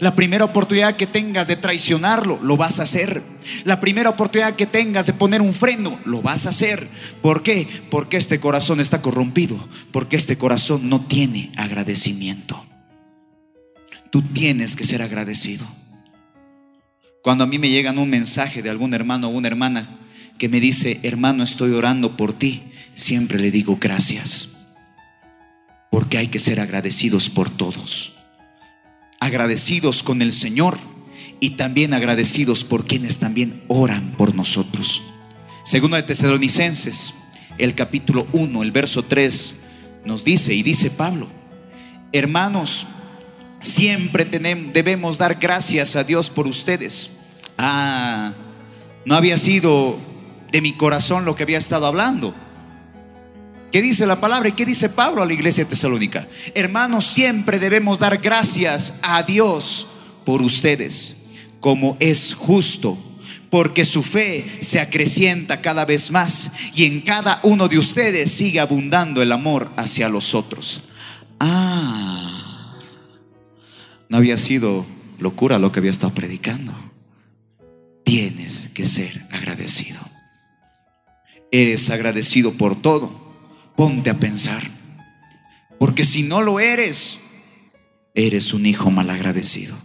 La 0.00 0.14
primera 0.14 0.44
oportunidad 0.44 0.96
que 0.96 1.06
tengas 1.06 1.46
de 1.48 1.56
traicionarlo, 1.56 2.38
lo 2.42 2.56
vas 2.56 2.80
a 2.80 2.84
hacer. 2.84 3.22
La 3.64 3.80
primera 3.80 4.10
oportunidad 4.10 4.56
que 4.56 4.66
tengas 4.66 5.06
de 5.06 5.12
poner 5.12 5.40
un 5.40 5.54
freno, 5.54 5.98
lo 6.04 6.22
vas 6.22 6.46
a 6.46 6.50
hacer. 6.50 6.88
¿Por 7.22 7.42
qué? 7.42 7.68
Porque 7.90 8.16
este 8.16 8.40
corazón 8.40 8.80
está 8.80 9.02
corrompido. 9.02 9.68
Porque 9.92 10.16
este 10.16 10.36
corazón 10.38 10.88
no 10.88 11.00
tiene 11.00 11.52
agradecimiento. 11.56 12.64
Tú 14.10 14.22
tienes 14.22 14.76
que 14.76 14.84
ser 14.84 15.02
agradecido. 15.02 15.66
Cuando 17.22 17.44
a 17.44 17.46
mí 17.46 17.58
me 17.58 17.70
llegan 17.70 17.98
un 17.98 18.08
mensaje 18.08 18.62
de 18.62 18.70
algún 18.70 18.94
hermano 18.94 19.28
o 19.28 19.30
una 19.30 19.48
hermana 19.48 19.98
que 20.38 20.48
me 20.48 20.60
dice, 20.60 21.00
hermano, 21.02 21.42
estoy 21.42 21.72
orando 21.72 22.16
por 22.16 22.32
ti, 22.32 22.62
siempre 22.94 23.38
le 23.38 23.50
digo 23.50 23.78
gracias. 23.80 24.50
Porque 25.90 26.18
hay 26.18 26.28
que 26.28 26.38
ser 26.38 26.60
agradecidos 26.60 27.30
por 27.30 27.50
todos 27.50 28.16
agradecidos 29.20 30.02
con 30.02 30.22
el 30.22 30.32
Señor 30.32 30.78
y 31.40 31.50
también 31.50 31.94
agradecidos 31.94 32.64
por 32.64 32.86
quienes 32.86 33.18
también 33.18 33.62
oran 33.68 34.12
por 34.12 34.34
nosotros. 34.34 35.02
Segundo 35.64 35.96
de 35.96 36.02
Tesalonicenses, 36.02 37.14
el 37.58 37.74
capítulo 37.74 38.26
1, 38.32 38.62
el 38.62 38.72
verso 38.72 39.02
3, 39.02 39.54
nos 40.04 40.24
dice, 40.24 40.54
y 40.54 40.62
dice 40.62 40.90
Pablo, 40.90 41.28
hermanos, 42.12 42.86
siempre 43.60 44.24
tenemos, 44.24 44.72
debemos 44.72 45.18
dar 45.18 45.36
gracias 45.40 45.96
a 45.96 46.04
Dios 46.04 46.30
por 46.30 46.46
ustedes. 46.46 47.10
Ah, 47.58 48.34
no 49.04 49.14
había 49.14 49.36
sido 49.36 49.98
de 50.52 50.60
mi 50.60 50.72
corazón 50.72 51.24
lo 51.24 51.34
que 51.34 51.42
había 51.42 51.58
estado 51.58 51.86
hablando 51.86 52.34
¿Qué 53.76 53.82
dice 53.82 54.06
la 54.06 54.20
palabra 54.20 54.48
y 54.48 54.52
qué 54.52 54.64
dice 54.64 54.88
Pablo 54.88 55.22
a 55.22 55.26
la 55.26 55.34
iglesia 55.34 55.66
tesalónica? 55.66 56.26
Hermanos, 56.54 57.04
siempre 57.04 57.58
debemos 57.58 57.98
dar 57.98 58.18
gracias 58.18 58.94
a 59.02 59.22
Dios 59.22 59.86
por 60.24 60.40
ustedes, 60.40 61.16
como 61.60 61.96
es 62.00 62.34
justo, 62.34 62.98
porque 63.50 63.84
su 63.84 64.02
fe 64.02 64.44
se 64.60 64.80
acrecienta 64.80 65.62
cada 65.62 65.84
vez 65.84 66.10
más 66.10 66.50
y 66.74 66.84
en 66.84 67.00
cada 67.00 67.40
uno 67.44 67.68
de 67.68 67.78
ustedes 67.78 68.30
sigue 68.30 68.60
abundando 68.60 69.22
el 69.22 69.32
amor 69.32 69.70
hacia 69.76 70.08
los 70.08 70.34
otros. 70.34 70.82
Ah, 71.38 72.78
no 74.08 74.16
había 74.16 74.36
sido 74.36 74.86
locura 75.18 75.58
lo 75.58 75.72
que 75.72 75.80
había 75.80 75.90
estado 75.90 76.14
predicando. 76.14 76.72
Tienes 78.04 78.70
que 78.74 78.84
ser 78.84 79.26
agradecido. 79.30 80.00
Eres 81.50 81.90
agradecido 81.90 82.52
por 82.52 82.80
todo 82.80 83.26
Ponte 83.76 84.08
a 84.08 84.18
pensar. 84.18 84.62
Porque 85.78 86.04
si 86.04 86.22
no 86.22 86.40
lo 86.40 86.58
eres, 86.58 87.18
eres 88.14 88.54
un 88.54 88.64
hijo 88.64 88.90
malagradecido. 88.90 89.76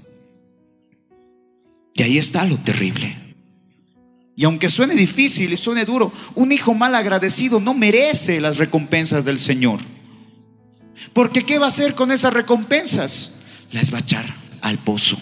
Y 1.94 2.04
ahí 2.04 2.18
está 2.18 2.46
lo 2.46 2.58
terrible. 2.58 3.18
Y 4.36 4.46
aunque 4.46 4.70
suene 4.70 4.96
difícil 4.96 5.54
y 5.54 5.58
suene 5.58 5.86
duro, 5.86 6.12
un 6.36 6.52
hijo 6.52 6.74
malagradecido 6.74 7.60
no 7.60 7.74
merece 7.74 8.40
las 8.42 8.58
recompensas 8.58 9.26
del 9.26 9.38
Señor. 9.38 9.80
Porque 11.14 11.44
¿qué 11.44 11.60
va 11.60 11.66
a 11.66 11.70
hacer 11.70 11.96
con 11.96 12.12
esas 12.12 12.34
recompensas? 12.34 13.34
Las 13.72 13.94
va 13.94 13.98
a 13.98 14.02
echar 14.02 14.26
al 14.62 14.78
pozo. 14.78 15.18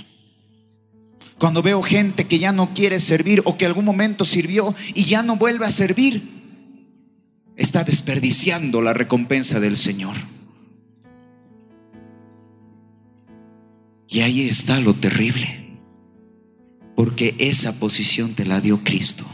Cuando 1.40 1.62
veo 1.62 1.82
gente 1.82 2.28
que 2.28 2.38
ya 2.38 2.52
no 2.52 2.74
quiere 2.74 3.00
servir 3.00 3.42
o 3.46 3.58
que 3.58 3.66
algún 3.66 3.86
momento 3.86 4.26
sirvió 4.26 4.76
y 4.94 5.06
ya 5.06 5.24
no 5.24 5.38
vuelve 5.38 5.66
a 5.66 5.72
servir, 5.72 6.22
está 7.56 7.84
desperdiciando 7.84 8.82
la 8.82 8.94
recompensa 8.94 9.60
del 9.60 9.78
Señor. 9.78 10.16
Y 14.08 14.22
ahí 14.22 14.50
está 14.50 14.80
lo 14.82 14.94
terrible, 14.94 15.59
porque 17.00 17.34
esa 17.38 17.80
posición 17.80 18.34
te 18.34 18.46
la 18.46 18.60
dio 18.60 18.84
Cristo. 18.84 19.26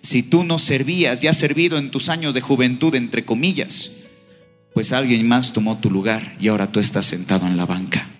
Si 0.00 0.24
tú 0.24 0.42
no 0.42 0.58
servías 0.58 1.22
y 1.22 1.28
has 1.28 1.36
servido 1.36 1.78
en 1.78 1.92
tus 1.92 2.08
años 2.08 2.34
de 2.34 2.40
juventud, 2.40 2.92
entre 2.96 3.24
comillas, 3.24 3.92
pues 4.74 4.92
alguien 4.92 5.28
más 5.28 5.52
tomó 5.52 5.78
tu 5.78 5.88
lugar 5.88 6.36
y 6.40 6.48
ahora 6.48 6.72
tú 6.72 6.80
estás 6.80 7.06
sentado 7.06 7.46
en 7.46 7.56
la 7.56 7.64
banca. 7.64 8.10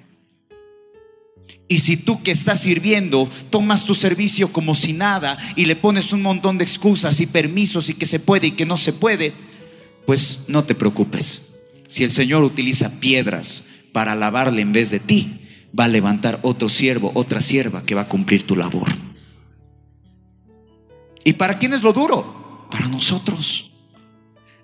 Y 1.66 1.80
si 1.80 1.96
tú 1.96 2.22
que 2.22 2.30
estás 2.30 2.61
sirviendo 2.61 3.28
tomas 3.50 3.85
tu 3.85 3.96
servicio 3.96 4.52
como 4.52 4.76
si 4.76 4.92
nada 4.92 5.37
y 5.56 5.66
le 5.66 5.74
pones 5.74 6.12
un 6.12 6.22
montón 6.22 6.56
de 6.56 6.62
excusas 6.62 7.18
y 7.18 7.26
permisos 7.26 7.88
y 7.88 7.94
que 7.94 8.06
se 8.06 8.20
puede 8.20 8.46
y 8.46 8.52
que 8.52 8.66
no 8.66 8.76
se 8.76 8.92
puede, 8.92 9.33
pues 10.06 10.44
no 10.46 10.62
te 10.62 10.76
preocupes. 10.76 11.56
Si 11.88 12.04
el 12.04 12.12
Señor 12.12 12.44
utiliza 12.44 13.00
piedras 13.00 13.64
para 13.90 14.12
alabarle 14.12 14.62
en 14.62 14.72
vez 14.72 14.92
de 14.92 15.00
ti, 15.00 15.39
va 15.78 15.85
a 15.85 15.88
levantar 15.88 16.40
otro 16.42 16.68
siervo, 16.68 17.12
otra 17.14 17.40
sierva 17.40 17.83
que 17.83 17.94
va 17.94 18.02
a 18.02 18.09
cumplir 18.09 18.46
tu 18.46 18.56
labor. 18.56 18.88
¿Y 21.24 21.35
para 21.35 21.59
quién 21.59 21.72
es 21.72 21.83
lo 21.83 21.92
duro? 21.92 22.66
Para 22.70 22.88
nosotros. 22.88 23.70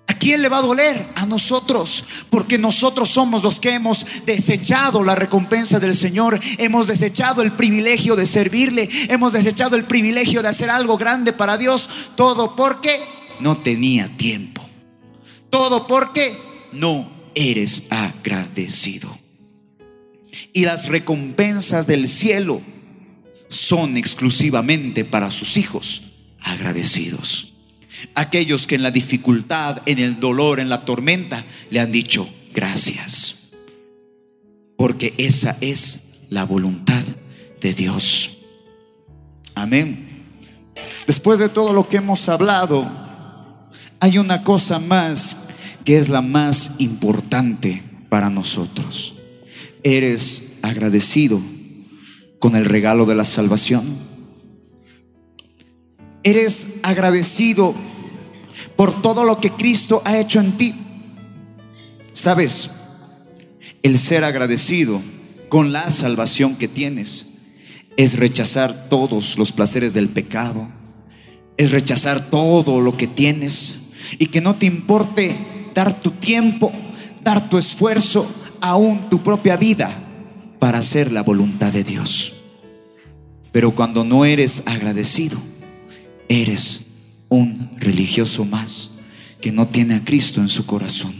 ¿A 0.07 0.13
quién 0.13 0.41
le 0.41 0.47
va 0.47 0.59
a 0.59 0.61
doler? 0.61 1.05
A 1.15 1.25
nosotros, 1.25 2.05
porque 2.29 2.57
nosotros 2.57 3.09
somos 3.09 3.43
los 3.43 3.59
que 3.59 3.71
hemos 3.73 4.05
desechado 4.25 5.03
la 5.03 5.15
recompensa 5.15 5.79
del 5.79 5.95
Señor, 5.95 6.39
hemos 6.57 6.87
desechado 6.87 7.41
el 7.41 7.51
privilegio 7.51 8.15
de 8.15 8.25
servirle, 8.25 8.89
hemos 9.09 9.33
desechado 9.33 9.75
el 9.75 9.83
privilegio 9.83 10.41
de 10.41 10.47
hacer 10.47 10.69
algo 10.69 10.97
grande 10.97 11.33
para 11.33 11.57
Dios, 11.57 11.89
todo 12.15 12.55
porque 12.55 13.01
no 13.41 13.57
tenía 13.57 14.07
tiempo, 14.15 14.61
todo 15.49 15.85
porque 15.87 16.39
no 16.71 17.11
eres 17.35 17.87
agradecido. 17.89 19.26
Y 20.53 20.65
las 20.65 20.87
recompensas 20.87 21.87
del 21.87 22.07
cielo 22.07 22.61
son 23.49 23.97
exclusivamente 23.97 25.05
para 25.05 25.31
sus 25.31 25.57
hijos 25.57 26.03
agradecidos. 26.41 27.53
Aquellos 28.13 28.67
que 28.67 28.75
en 28.75 28.83
la 28.83 28.91
dificultad, 28.91 29.81
en 29.85 29.99
el 29.99 30.19
dolor, 30.19 30.59
en 30.59 30.69
la 30.69 30.85
tormenta, 30.85 31.45
le 31.69 31.79
han 31.79 31.91
dicho 31.91 32.29
gracias. 32.53 33.35
Porque 34.75 35.13
esa 35.17 35.57
es 35.61 36.01
la 36.29 36.43
voluntad 36.43 37.03
de 37.61 37.73
Dios. 37.73 38.37
Amén. 39.55 40.07
Después 41.07 41.39
de 41.39 41.49
todo 41.49 41.73
lo 41.73 41.89
que 41.89 41.97
hemos 41.97 42.29
hablado, 42.29 42.87
hay 43.99 44.17
una 44.17 44.43
cosa 44.43 44.79
más 44.79 45.37
que 45.83 45.97
es 45.97 46.09
la 46.09 46.21
más 46.21 46.71
importante 46.77 47.81
para 48.09 48.29
nosotros. 48.29 49.16
¿Eres 49.83 50.43
agradecido 50.61 51.39
con 52.39 52.55
el 52.55 52.65
regalo 52.65 53.05
de 53.05 53.15
la 53.15 53.25
salvación? 53.25 53.85
¿Eres 56.23 56.67
agradecido 56.83 57.73
por 58.75 59.01
todo 59.01 59.23
lo 59.23 59.39
que 59.39 59.51
Cristo 59.51 60.01
ha 60.05 60.17
hecho 60.17 60.39
en 60.39 60.57
ti? 60.57 60.75
¿Sabes? 62.13 62.69
El 63.83 63.97
ser 63.97 64.23
agradecido 64.23 65.01
con 65.49 65.71
la 65.71 65.89
salvación 65.89 66.55
que 66.55 66.67
tienes 66.67 67.27
es 67.95 68.17
rechazar 68.17 68.89
todos 68.89 69.37
los 69.37 69.51
placeres 69.51 69.93
del 69.93 70.09
pecado, 70.09 70.69
es 71.57 71.71
rechazar 71.71 72.29
todo 72.29 72.81
lo 72.81 72.97
que 72.97 73.07
tienes 73.07 73.77
y 74.19 74.27
que 74.27 74.41
no 74.41 74.55
te 74.55 74.65
importe 74.65 75.35
dar 75.73 76.01
tu 76.01 76.11
tiempo, 76.11 76.71
dar 77.23 77.49
tu 77.49 77.57
esfuerzo, 77.57 78.27
aún 78.61 79.09
tu 79.09 79.21
propia 79.21 79.57
vida 79.57 79.91
para 80.59 80.79
hacer 80.79 81.11
la 81.11 81.23
voluntad 81.23 81.71
de 81.71 81.83
Dios. 81.83 82.33
Pero 83.51 83.73
cuando 83.75 84.03
no 84.03 84.25
eres 84.25 84.63
agradecido, 84.65 85.37
eres 86.29 86.85
un 87.29 87.71
religioso 87.77 88.45
más 88.45 88.91
que 89.41 89.51
no 89.51 89.67
tiene 89.67 89.95
a 89.95 90.03
Cristo 90.03 90.41
en 90.41 90.49
su 90.49 90.65
corazón. 90.65 91.13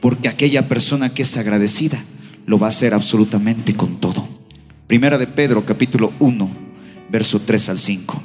Porque 0.00 0.28
aquella 0.28 0.68
persona 0.68 1.14
que 1.14 1.22
es 1.22 1.36
agradecida 1.36 2.02
lo 2.46 2.58
va 2.58 2.66
a 2.66 2.68
hacer 2.68 2.94
absolutamente 2.94 3.74
con 3.74 4.00
todo. 4.00 4.28
Primera 4.86 5.18
de 5.18 5.26
Pedro 5.26 5.64
capítulo 5.64 6.12
1, 6.18 6.50
verso 7.10 7.40
3 7.40 7.68
al 7.70 7.78
5. 7.78 8.22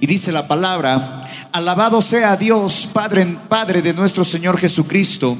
Y 0.00 0.06
dice 0.06 0.32
la 0.32 0.48
palabra, 0.48 1.24
alabado 1.52 2.00
sea 2.02 2.36
Dios, 2.36 2.88
Padre, 2.92 3.36
Padre 3.48 3.82
de 3.82 3.92
nuestro 3.92 4.24
Señor 4.24 4.58
Jesucristo, 4.58 5.38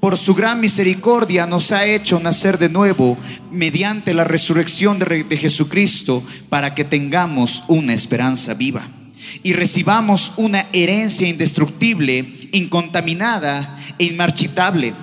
por 0.00 0.16
su 0.16 0.34
gran 0.34 0.60
misericordia 0.60 1.46
nos 1.46 1.72
ha 1.72 1.86
hecho 1.86 2.18
nacer 2.20 2.58
de 2.58 2.68
nuevo 2.68 3.18
mediante 3.50 4.14
la 4.14 4.24
resurrección 4.24 4.98
de, 4.98 5.36
Jesucristo 5.36 6.22
para 6.48 6.74
que 6.74 6.84
tengamos 6.84 7.64
una 7.68 7.94
esperanza 7.94 8.54
viva 8.54 8.88
y 9.42 9.52
recibamos 9.52 10.32
una 10.36 10.66
herencia 10.72 11.28
indestructible, 11.28 12.32
incontaminada 12.52 13.78
e 13.98 14.04
inmarchitable. 14.04 14.94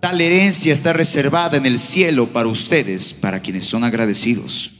Tal 0.00 0.20
herencia 0.20 0.72
está 0.72 0.92
reservada 0.92 1.56
en 1.56 1.66
el 1.66 1.78
cielo 1.78 2.28
para 2.28 2.48
ustedes, 2.48 3.14
para 3.14 3.40
quienes 3.40 3.66
son 3.66 3.84
agradecidos 3.84 4.70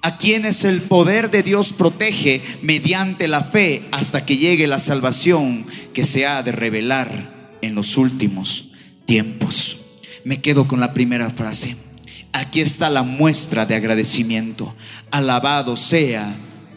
a 0.00 0.16
quienes 0.16 0.64
el 0.64 0.82
poder 0.82 1.30
de 1.30 1.42
Dios 1.42 1.72
protege 1.72 2.40
mediante 2.62 3.26
la 3.26 3.42
fe 3.42 3.88
hasta 3.90 4.24
que 4.24 4.36
llegue 4.36 4.68
la 4.68 4.78
salvación 4.78 5.66
que 5.92 6.04
se 6.04 6.24
ha 6.24 6.42
de 6.44 6.52
revelar 6.52 7.37
en 7.62 7.74
los 7.74 7.96
últimos 7.96 8.70
tiempos. 9.06 9.78
Me 10.24 10.40
quedo 10.40 10.68
con 10.68 10.80
la 10.80 10.94
primera 10.94 11.30
frase. 11.30 11.76
Aquí 12.32 12.60
está 12.60 12.90
la 12.90 13.02
muestra 13.02 13.66
de 13.66 13.74
agradecimiento. 13.74 14.74
Alabado 15.10 15.76
sea 15.76 16.36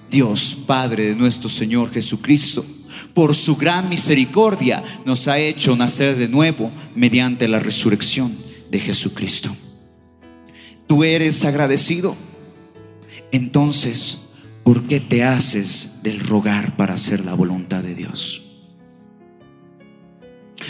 Dios 0.09 0.57
Padre 0.65 1.07
de 1.07 1.15
nuestro 1.15 1.49
Señor 1.49 1.91
Jesucristo. 1.91 2.65
Por 3.13 3.35
su 3.35 3.55
gran 3.57 3.89
misericordia 3.89 4.83
nos 5.05 5.27
ha 5.27 5.37
hecho 5.37 5.75
nacer 5.75 6.17
de 6.17 6.27
nuevo 6.27 6.71
mediante 6.95 7.47
la 7.47 7.59
resurrección 7.59 8.35
de 8.69 8.79
Jesucristo. 8.79 9.55
¿Tú 10.87 11.03
eres 11.03 11.45
agradecido? 11.45 12.15
Entonces, 13.31 14.19
¿por 14.63 14.83
qué 14.83 14.99
te 14.99 15.23
haces 15.23 16.03
del 16.03 16.19
rogar 16.19 16.75
para 16.75 16.93
hacer 16.95 17.23
la 17.23 17.33
voluntad 17.33 17.83
de 17.83 17.95
Dios? 17.95 18.50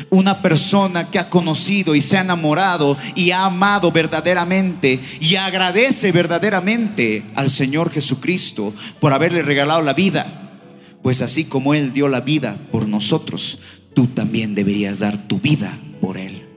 Una 0.10 0.42
persona 0.42 1.10
que 1.10 1.20
ha 1.20 1.30
conocido 1.30 1.96
y 1.96 2.02
se 2.02 2.18
ha 2.18 2.22
enamorado 2.22 2.98
y 3.16 3.32
ha 3.32 3.46
amado 3.46 3.92
verdaderamente 3.92 5.00
y 5.20 5.36
agradece 5.36 6.12
verdaderamente 6.12 7.26
al 7.36 7.50
Señor 7.50 7.92
Jesucristo 7.92 8.74
por 9.00 9.14
haberle 9.14 9.42
regalado 9.42 9.82
la 9.82 9.94
vida. 9.94 10.52
Pues 11.02 11.22
así 11.22 11.46
como 11.46 11.74
Él 11.74 11.94
dio 11.94 12.08
la 12.08 12.22
vida 12.22 12.58
por 12.72 12.88
nosotros, 12.88 13.60
tú 13.94 14.08
también 14.08 14.56
deberías 14.56 15.00
dar 15.00 15.28
tu 15.28 15.40
vida 15.40 15.78
por 16.00 16.18
Él. 16.18 16.48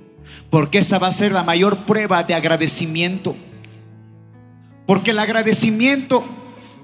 Porque 0.51 0.79
esa 0.79 0.99
va 0.99 1.09
a 1.09 1.12
ser 1.12 1.33
la 1.33 1.42
mayor 1.42 1.85
prueba 1.87 2.23
de 2.23 2.35
agradecimiento. 2.35 3.35
Porque 4.87 5.12
el 5.12 5.18
agradecimiento 5.18 6.25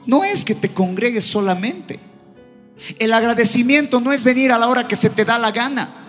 no 0.06 0.24
es 0.24 0.44
que 0.44 0.54
te 0.54 0.70
congregues 0.70 1.24
solamente. 1.24 2.00
El 2.98 3.12
agradecimiento 3.12 4.00
no 4.00 4.12
es 4.12 4.24
venir 4.24 4.52
a 4.52 4.58
la 4.58 4.68
hora 4.68 4.88
que 4.88 4.96
se 4.96 5.10
te 5.10 5.24
da 5.24 5.38
la 5.38 5.50
gana. 5.50 5.99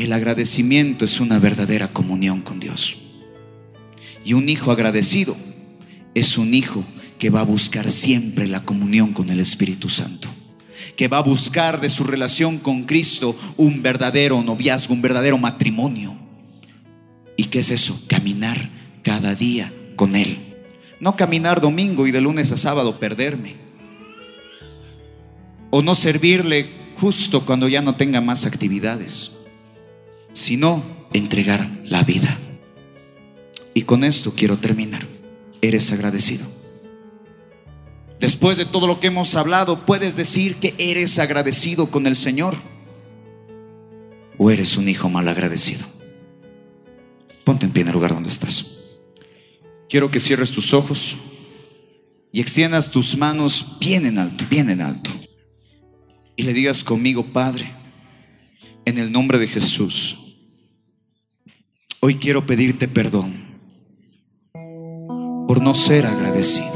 El 0.00 0.14
agradecimiento 0.14 1.04
es 1.04 1.20
una 1.20 1.38
verdadera 1.38 1.92
comunión 1.92 2.40
con 2.40 2.58
Dios. 2.58 2.96
Y 4.24 4.32
un 4.32 4.48
hijo 4.48 4.70
agradecido 4.70 5.36
es 6.14 6.38
un 6.38 6.54
hijo 6.54 6.86
que 7.18 7.28
va 7.28 7.40
a 7.40 7.44
buscar 7.44 7.90
siempre 7.90 8.48
la 8.48 8.64
comunión 8.64 9.12
con 9.12 9.28
el 9.28 9.40
Espíritu 9.40 9.90
Santo. 9.90 10.30
Que 10.96 11.08
va 11.08 11.18
a 11.18 11.22
buscar 11.22 11.82
de 11.82 11.90
su 11.90 12.04
relación 12.04 12.56
con 12.56 12.84
Cristo 12.84 13.36
un 13.58 13.82
verdadero 13.82 14.42
noviazgo, 14.42 14.94
un 14.94 15.02
verdadero 15.02 15.36
matrimonio. 15.36 16.16
¿Y 17.36 17.44
qué 17.44 17.58
es 17.58 17.70
eso? 17.70 18.00
Caminar 18.08 18.70
cada 19.02 19.34
día 19.34 19.70
con 19.96 20.16
Él. 20.16 20.38
No 20.98 21.14
caminar 21.14 21.60
domingo 21.60 22.06
y 22.06 22.10
de 22.10 22.22
lunes 22.22 22.52
a 22.52 22.56
sábado 22.56 22.98
perderme. 22.98 23.56
O 25.68 25.82
no 25.82 25.94
servirle 25.94 26.70
justo 26.96 27.44
cuando 27.44 27.68
ya 27.68 27.82
no 27.82 27.96
tenga 27.96 28.22
más 28.22 28.46
actividades 28.46 29.32
sino 30.32 30.82
entregar 31.12 31.70
la 31.84 32.02
vida. 32.02 32.38
Y 33.74 33.82
con 33.82 34.04
esto 34.04 34.34
quiero 34.36 34.58
terminar. 34.58 35.06
Eres 35.62 35.92
agradecido. 35.92 36.46
Después 38.18 38.56
de 38.56 38.66
todo 38.66 38.86
lo 38.86 39.00
que 39.00 39.06
hemos 39.06 39.34
hablado, 39.34 39.86
puedes 39.86 40.16
decir 40.16 40.56
que 40.56 40.74
eres 40.78 41.18
agradecido 41.18 41.90
con 41.90 42.06
el 42.06 42.16
Señor. 42.16 42.54
O 44.38 44.50
eres 44.50 44.76
un 44.76 44.88
hijo 44.88 45.08
mal 45.08 45.28
agradecido. 45.28 45.86
Ponte 47.44 47.66
en 47.66 47.72
pie 47.72 47.82
en 47.82 47.88
el 47.88 47.94
lugar 47.94 48.12
donde 48.12 48.28
estás. 48.28 48.66
Quiero 49.88 50.10
que 50.10 50.20
cierres 50.20 50.50
tus 50.50 50.72
ojos 50.72 51.16
y 52.32 52.40
extiendas 52.40 52.90
tus 52.90 53.16
manos 53.16 53.78
bien 53.80 54.06
en 54.06 54.18
alto, 54.18 54.44
bien 54.48 54.70
en 54.70 54.80
alto. 54.80 55.10
y 56.36 56.42
le 56.42 56.54
digas 56.54 56.82
conmigo, 56.82 57.22
Padre, 57.26 57.74
en 58.84 58.98
el 58.98 59.12
nombre 59.12 59.38
de 59.38 59.46
Jesús, 59.46 60.18
hoy 62.00 62.16
quiero 62.16 62.46
pedirte 62.46 62.88
perdón 62.88 63.50
por 65.46 65.62
no 65.62 65.74
ser 65.74 66.06
agradecido, 66.06 66.70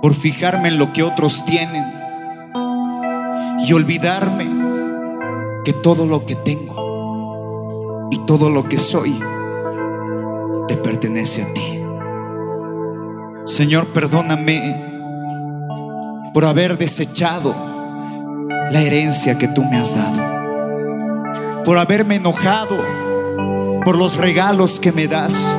por 0.00 0.14
fijarme 0.14 0.68
en 0.68 0.78
lo 0.78 0.92
que 0.92 1.02
otros 1.02 1.44
tienen 1.44 1.84
y 3.66 3.72
olvidarme 3.72 4.46
que 5.64 5.72
todo 5.72 6.06
lo 6.06 6.26
que 6.26 6.36
tengo 6.36 8.08
y 8.10 8.18
todo 8.26 8.50
lo 8.50 8.68
que 8.68 8.78
soy 8.78 9.18
te 10.68 10.76
pertenece 10.76 11.42
a 11.42 11.52
ti. 11.52 11.80
Señor, 13.46 13.88
perdóname 13.88 14.84
por 16.32 16.44
haber 16.44 16.78
desechado 16.78 17.54
la 18.70 18.82
herencia 18.82 19.38
que 19.38 19.48
tú 19.48 19.64
me 19.64 19.76
has 19.78 19.94
dado, 19.94 21.64
por 21.64 21.78
haberme 21.78 22.16
enojado 22.16 22.76
por 23.86 23.96
los 23.96 24.16
regalos 24.16 24.80
que 24.80 24.90
me 24.90 25.06
das, 25.06 25.54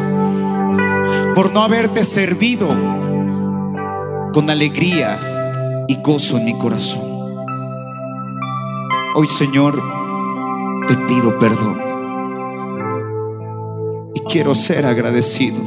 por 1.33 1.53
no 1.53 1.61
haberte 1.61 2.03
servido 2.03 2.67
con 4.33 4.49
alegría 4.49 5.85
y 5.87 5.95
gozo 6.01 6.37
en 6.37 6.43
mi 6.43 6.53
corazón. 6.57 7.07
Hoy, 9.15 9.27
Señor, 9.27 9.81
te 10.89 10.97
pido 11.07 11.39
perdón 11.39 11.79
y 14.13 14.19
quiero 14.29 14.53
ser 14.53 14.85
agradecido. 14.85 15.59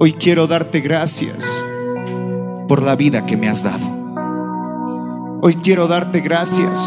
Hoy 0.00 0.14
quiero 0.14 0.48
darte 0.48 0.80
gracias 0.80 1.48
por 2.66 2.82
la 2.82 2.96
vida 2.96 3.24
que 3.24 3.36
me 3.36 3.48
has 3.48 3.62
dado. 3.62 4.03
Hoy 5.46 5.56
quiero 5.56 5.86
darte 5.86 6.20
gracias 6.20 6.78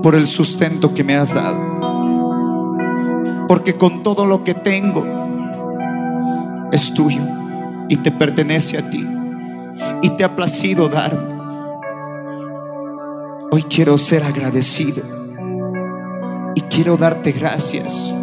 por 0.00 0.14
el 0.14 0.28
sustento 0.28 0.94
que 0.94 1.02
me 1.02 1.16
has 1.16 1.34
dado. 1.34 1.58
Porque 3.48 3.76
con 3.76 4.04
todo 4.04 4.26
lo 4.26 4.44
que 4.44 4.54
tengo 4.54 5.04
es 6.70 6.94
tuyo 6.94 7.22
y 7.88 7.96
te 7.96 8.12
pertenece 8.12 8.78
a 8.78 8.90
ti 8.90 9.04
y 10.02 10.10
te 10.10 10.22
ha 10.22 10.36
placido 10.36 10.88
darme. 10.88 11.34
Hoy 13.50 13.64
quiero 13.64 13.98
ser 13.98 14.22
agradecido 14.22 15.02
y 16.54 16.60
quiero 16.60 16.96
darte 16.96 17.32
gracias. 17.32 18.14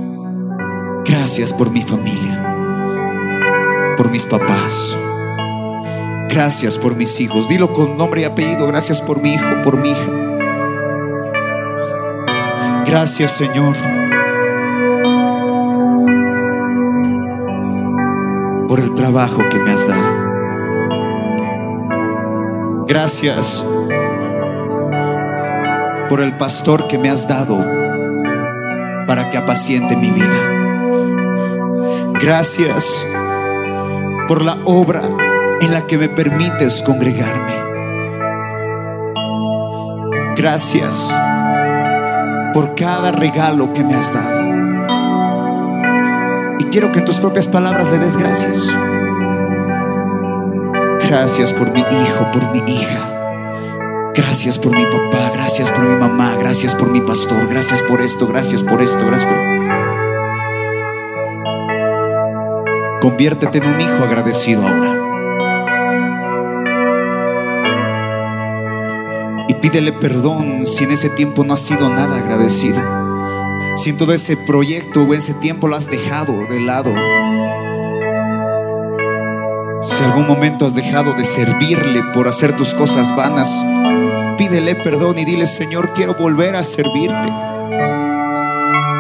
Gracias 1.04 1.52
por 1.52 1.72
mi 1.72 1.82
familia, 1.82 3.96
por 3.98 4.12
mis 4.12 4.26
papás. 4.26 4.98
Gracias 6.32 6.78
por 6.78 6.96
mis 6.96 7.20
hijos. 7.20 7.50
Dilo 7.50 7.74
con 7.74 7.98
nombre 7.98 8.22
y 8.22 8.24
apellido. 8.24 8.66
Gracias 8.66 9.02
por 9.02 9.22
mi 9.22 9.34
hijo, 9.34 9.62
por 9.66 9.76
mi 9.76 9.90
hija. 9.90 10.10
Gracias 12.86 13.32
Señor 13.32 13.76
por 18.70 18.80
el 18.80 18.94
trabajo 18.94 19.42
que 19.50 19.60
me 19.60 19.72
has 19.72 19.86
dado. 19.86 20.22
Gracias 22.88 23.66
por 26.08 26.22
el 26.22 26.38
pastor 26.38 26.88
que 26.88 26.98
me 26.98 27.10
has 27.10 27.28
dado 27.28 27.58
para 29.06 29.30
que 29.30 29.38
apaciente 29.38 29.98
mi 29.98 30.12
vida. 30.12 30.48
Gracias 32.22 33.06
por 34.30 34.42
la 34.42 34.58
obra 34.64 35.02
en 35.62 35.72
la 35.72 35.86
que 35.88 35.98
me 35.98 36.10
permites 36.10 36.84
congregarme. 36.84 37.62
Gracias 40.36 41.16
por 42.54 42.76
cada 42.76 43.12
regalo 43.12 43.72
que 43.72 43.84
me 43.84 43.96
has 43.96 44.12
dado. 44.12 44.42
Y 46.60 46.64
quiero 46.66 46.92
que 46.92 47.00
en 47.00 47.06
tus 47.06 47.18
propias 47.20 47.48
palabras 47.48 47.90
le 47.92 48.00
des 48.00 48.18
gracias. 48.18 48.68
Gracias 51.08 51.54
por 51.54 51.72
mi 51.72 51.82
hijo, 51.82 52.32
por 52.32 52.52
mi 52.52 52.60
hija. 52.72 53.08
Gracias 54.16 54.60
por 54.60 54.76
mi 54.76 54.86
papá, 54.86 55.32
gracias 55.34 55.72
por 55.72 55.84
mi 55.84 55.96
mamá, 55.96 56.36
gracias 56.38 56.76
por 56.76 56.90
mi 56.90 57.00
pastor, 57.02 57.48
gracias 57.48 57.82
por 57.82 58.02
esto, 58.02 58.28
gracias 58.28 58.62
por 58.62 58.82
esto, 58.82 59.06
gracias 59.06 59.32
por... 59.32 59.40
Conviértete 63.00 63.60
en 63.60 63.68
un 63.68 63.80
hijo 63.80 64.04
agradecido 64.04 64.68
ahora. 64.68 65.01
Pídele 69.62 69.94
perdón 69.94 70.66
si 70.66 70.84
en 70.84 70.92
ese 70.92 71.10
tiempo 71.10 71.44
no 71.44 71.54
has 71.54 71.62
sido 71.62 71.90
nada 71.90 72.18
agradecido. 72.18 72.82
Si 73.76 73.92
en 73.92 73.98
todo 73.98 74.14
ese 74.14 74.36
proyecto 74.36 75.04
o 75.04 75.14
ese 75.14 75.34
tiempo 75.36 75.68
lo 75.68 75.76
has 75.76 75.88
dejado 75.88 76.34
de 76.50 76.60
lado. 76.60 76.94
Si 79.84 80.04
algún 80.04 80.28
momento 80.28 80.66
has 80.66 80.76
dejado 80.76 81.14
de 81.14 81.26
servirle 81.26 82.04
por 82.14 82.28
hacer 82.28 82.56
tus 82.56 82.74
cosas 82.74 83.16
vanas, 83.16 83.50
pídele 84.38 84.76
perdón 84.76 85.20
y 85.20 85.26
dile, 85.26 85.46
Señor, 85.46 85.94
quiero 85.94 86.16
volver 86.16 86.56
a 86.56 86.64
servirte. 86.64 87.30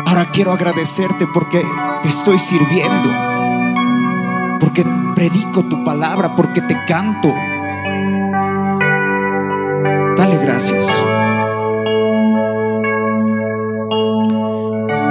Ahora 0.05 0.29
quiero 0.31 0.51
agradecerte 0.51 1.25
porque 1.33 1.63
te 2.01 2.09
estoy 2.09 2.37
sirviendo, 2.37 3.09
porque 4.59 4.85
predico 5.15 5.63
tu 5.63 5.83
palabra, 5.83 6.35
porque 6.35 6.61
te 6.61 6.75
canto. 6.87 7.33
Dale 10.21 10.37
gracias. 10.37 10.87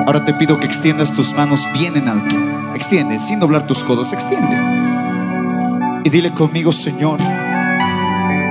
Ahora 0.06 0.24
te 0.24 0.32
pido 0.34 0.60
que 0.60 0.68
extiendas 0.68 1.12
tus 1.12 1.34
manos 1.34 1.66
bien 1.72 1.96
en 1.96 2.08
alto. 2.08 2.36
Extiende, 2.76 3.18
sin 3.18 3.40
doblar 3.40 3.66
tus 3.66 3.82
codos, 3.82 4.12
extiende. 4.12 4.56
Y 6.04 6.10
dile 6.10 6.32
conmigo, 6.32 6.70
Señor, 6.70 7.18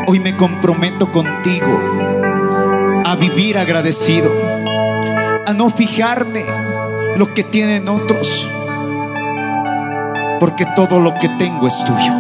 hoy 0.06 0.20
me 0.20 0.36
comprometo 0.36 1.10
contigo 1.14 1.80
a 3.06 3.16
vivir 3.16 3.58
agradecido, 3.58 4.30
a 5.46 5.54
no 5.54 5.70
fijarme 5.70 6.44
lo 7.16 7.34
que 7.34 7.46
tienen 7.46 7.88
otros, 7.88 8.50
porque 10.42 10.66
todo 10.76 11.00
lo 11.00 11.14
que 11.22 11.30
tengo 11.40 11.68
es 11.70 11.86
tuyo. 11.86 12.14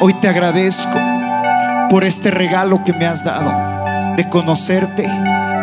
Hoy 0.00 0.14
te 0.14 0.26
agradezco 0.26 0.98
por 1.88 2.04
este 2.04 2.30
regalo 2.30 2.84
que 2.84 2.92
me 2.92 3.06
has 3.06 3.24
dado 3.24 3.50
de 4.16 4.28
conocerte 4.28 5.08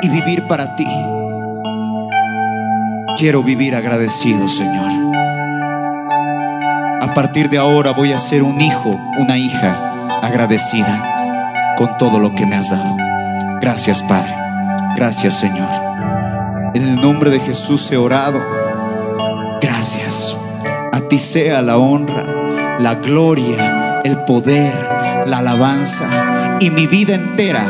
y 0.02 0.10
vivir 0.10 0.48
para 0.48 0.76
ti. 0.76 0.88
Quiero 3.18 3.44
vivir 3.44 3.76
agradecido, 3.76 4.48
Señor. 4.48 4.92
A 7.02 7.14
partir 7.14 7.50
de 7.50 7.58
ahora 7.58 7.92
voy 7.92 8.14
a 8.14 8.18
ser 8.18 8.44
un 8.44 8.60
hijo, 8.60 9.00
una 9.18 9.38
hija 9.38 10.20
agradecida 10.22 11.76
con 11.78 11.98
todo 11.98 12.20
lo 12.20 12.34
que 12.34 12.46
me 12.46 12.56
has 12.56 12.72
dado. 12.72 12.96
Gracias, 13.62 14.02
Padre. 14.04 14.34
Gracias, 14.96 15.40
Señor. 15.40 15.70
En 16.74 16.82
el 16.84 16.96
nombre 17.00 17.30
de 17.30 17.40
Jesús 17.40 17.92
he 17.92 17.98
orado. 17.98 18.42
Gracias. 19.62 20.36
A 20.92 21.02
ti 21.02 21.20
sea 21.20 21.62
la 21.62 21.78
honra, 21.78 22.24
la 22.80 22.96
gloria, 22.96 23.85
el 24.06 24.20
poder, 24.20 24.72
la 25.26 25.40
alabanza 25.40 26.58
y 26.60 26.70
mi 26.70 26.86
vida 26.86 27.16
entera 27.16 27.66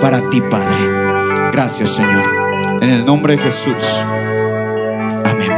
para 0.00 0.30
ti, 0.30 0.40
Padre. 0.40 1.50
Gracias, 1.52 1.90
Señor. 1.90 2.24
En 2.80 2.88
el 2.88 3.04
nombre 3.04 3.36
de 3.36 3.42
Jesús. 3.42 4.04
Amén. 5.24 5.52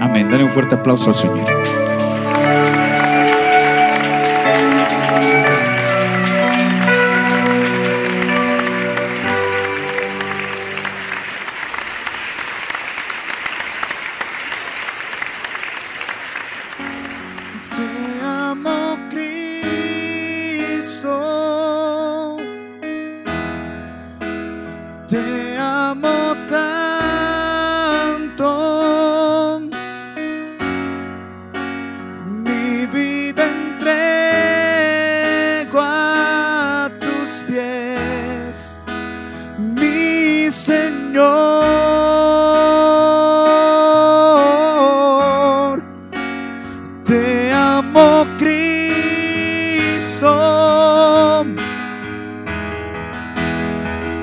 Amén. 0.00 0.30
Dale 0.30 0.44
un 0.44 0.50
fuerte 0.50 0.76
aplauso 0.76 1.10
al 1.10 1.14
Señor. 1.14 1.57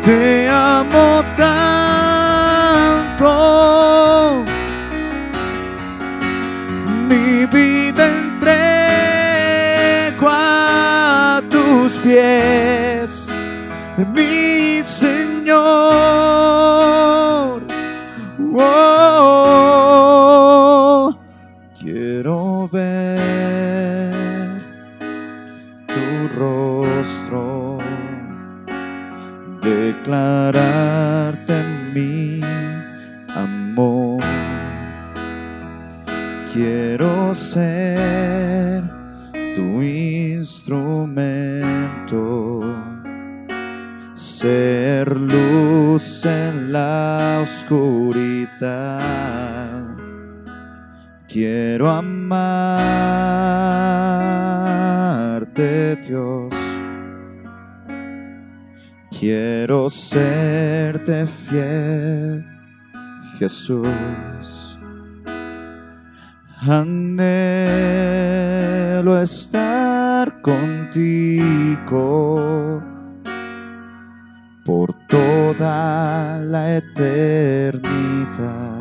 Te 0.05 0.47
amo 0.47 1.23
tanto. 1.35 1.65
Mi 7.09 7.45
vida 7.47 8.05
entrego 8.19 8.37
a 10.29 11.41
tus 11.49 11.97
pies, 11.97 13.33
Serte 59.89 61.27
fiel, 61.27 62.45
Jesús. 63.37 64.79
Anhelo 66.67 67.21
estar 69.21 70.41
contigo 70.41 72.01
por 74.65 74.91
toda 75.07 76.39
la 76.39 76.77
eternidad 76.77 78.79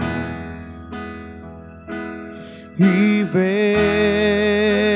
y 2.79 3.25
ver 3.25 4.94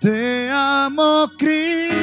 Te 0.00 0.50
amo, 0.50 1.30
Cristo. 1.38 2.02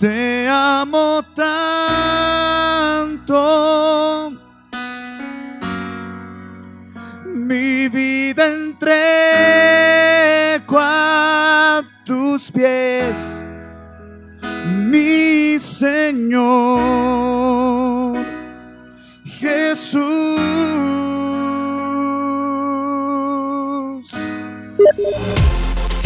Te 0.00 0.48
amo 0.48 1.22
tanto. 1.34 1.92
Mi 7.26 7.86
vida 7.90 8.46
entrego 8.46 8.78
a 10.80 11.82
tus 12.06 12.50
pies, 12.50 13.44
mi 14.88 15.58
Señor 15.58 17.19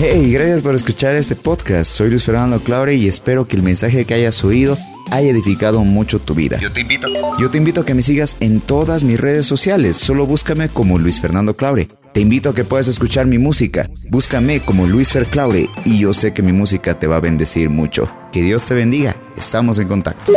Hey, 0.06 0.32
gracias 0.32 0.60
por 0.60 0.74
escuchar 0.74 1.14
este 1.14 1.34
podcast. 1.34 1.90
Soy 1.90 2.10
Luis 2.10 2.24
Fernando 2.24 2.60
Claure 2.60 2.94
y 2.94 3.08
espero 3.08 3.48
que 3.48 3.56
el 3.56 3.62
mensaje 3.62 4.04
que 4.04 4.12
hayas 4.12 4.44
oído 4.44 4.76
haya 5.10 5.30
edificado 5.30 5.82
mucho 5.82 6.20
tu 6.20 6.34
vida. 6.34 6.58
Yo 6.60 6.70
te 6.70 6.82
invito. 6.82 7.08
Yo 7.38 7.50
te 7.50 7.56
invito 7.56 7.80
a 7.80 7.86
que 7.86 7.94
me 7.94 8.02
sigas 8.02 8.36
en 8.40 8.60
todas 8.60 9.02
mis 9.02 9.18
redes 9.18 9.46
sociales. 9.46 9.96
Solo 9.96 10.26
búscame 10.26 10.68
como 10.68 10.98
Luis 10.98 11.22
Fernando 11.22 11.54
Claure. 11.54 11.88
Te 12.12 12.20
invito 12.20 12.50
a 12.50 12.54
que 12.54 12.64
puedas 12.64 12.86
escuchar 12.88 13.26
mi 13.26 13.38
música. 13.38 13.88
Búscame 14.10 14.60
como 14.60 14.86
Luis 14.86 15.10
Fer 15.10 15.26
Claure 15.26 15.70
y 15.86 16.00
yo 16.00 16.12
sé 16.12 16.34
que 16.34 16.42
mi 16.42 16.52
música 16.52 16.98
te 16.98 17.06
va 17.06 17.16
a 17.16 17.20
bendecir 17.20 17.70
mucho. 17.70 18.10
Que 18.30 18.42
Dios 18.42 18.66
te 18.66 18.74
bendiga. 18.74 19.16
Estamos 19.38 19.78
en 19.78 19.88
contacto. 19.88 20.32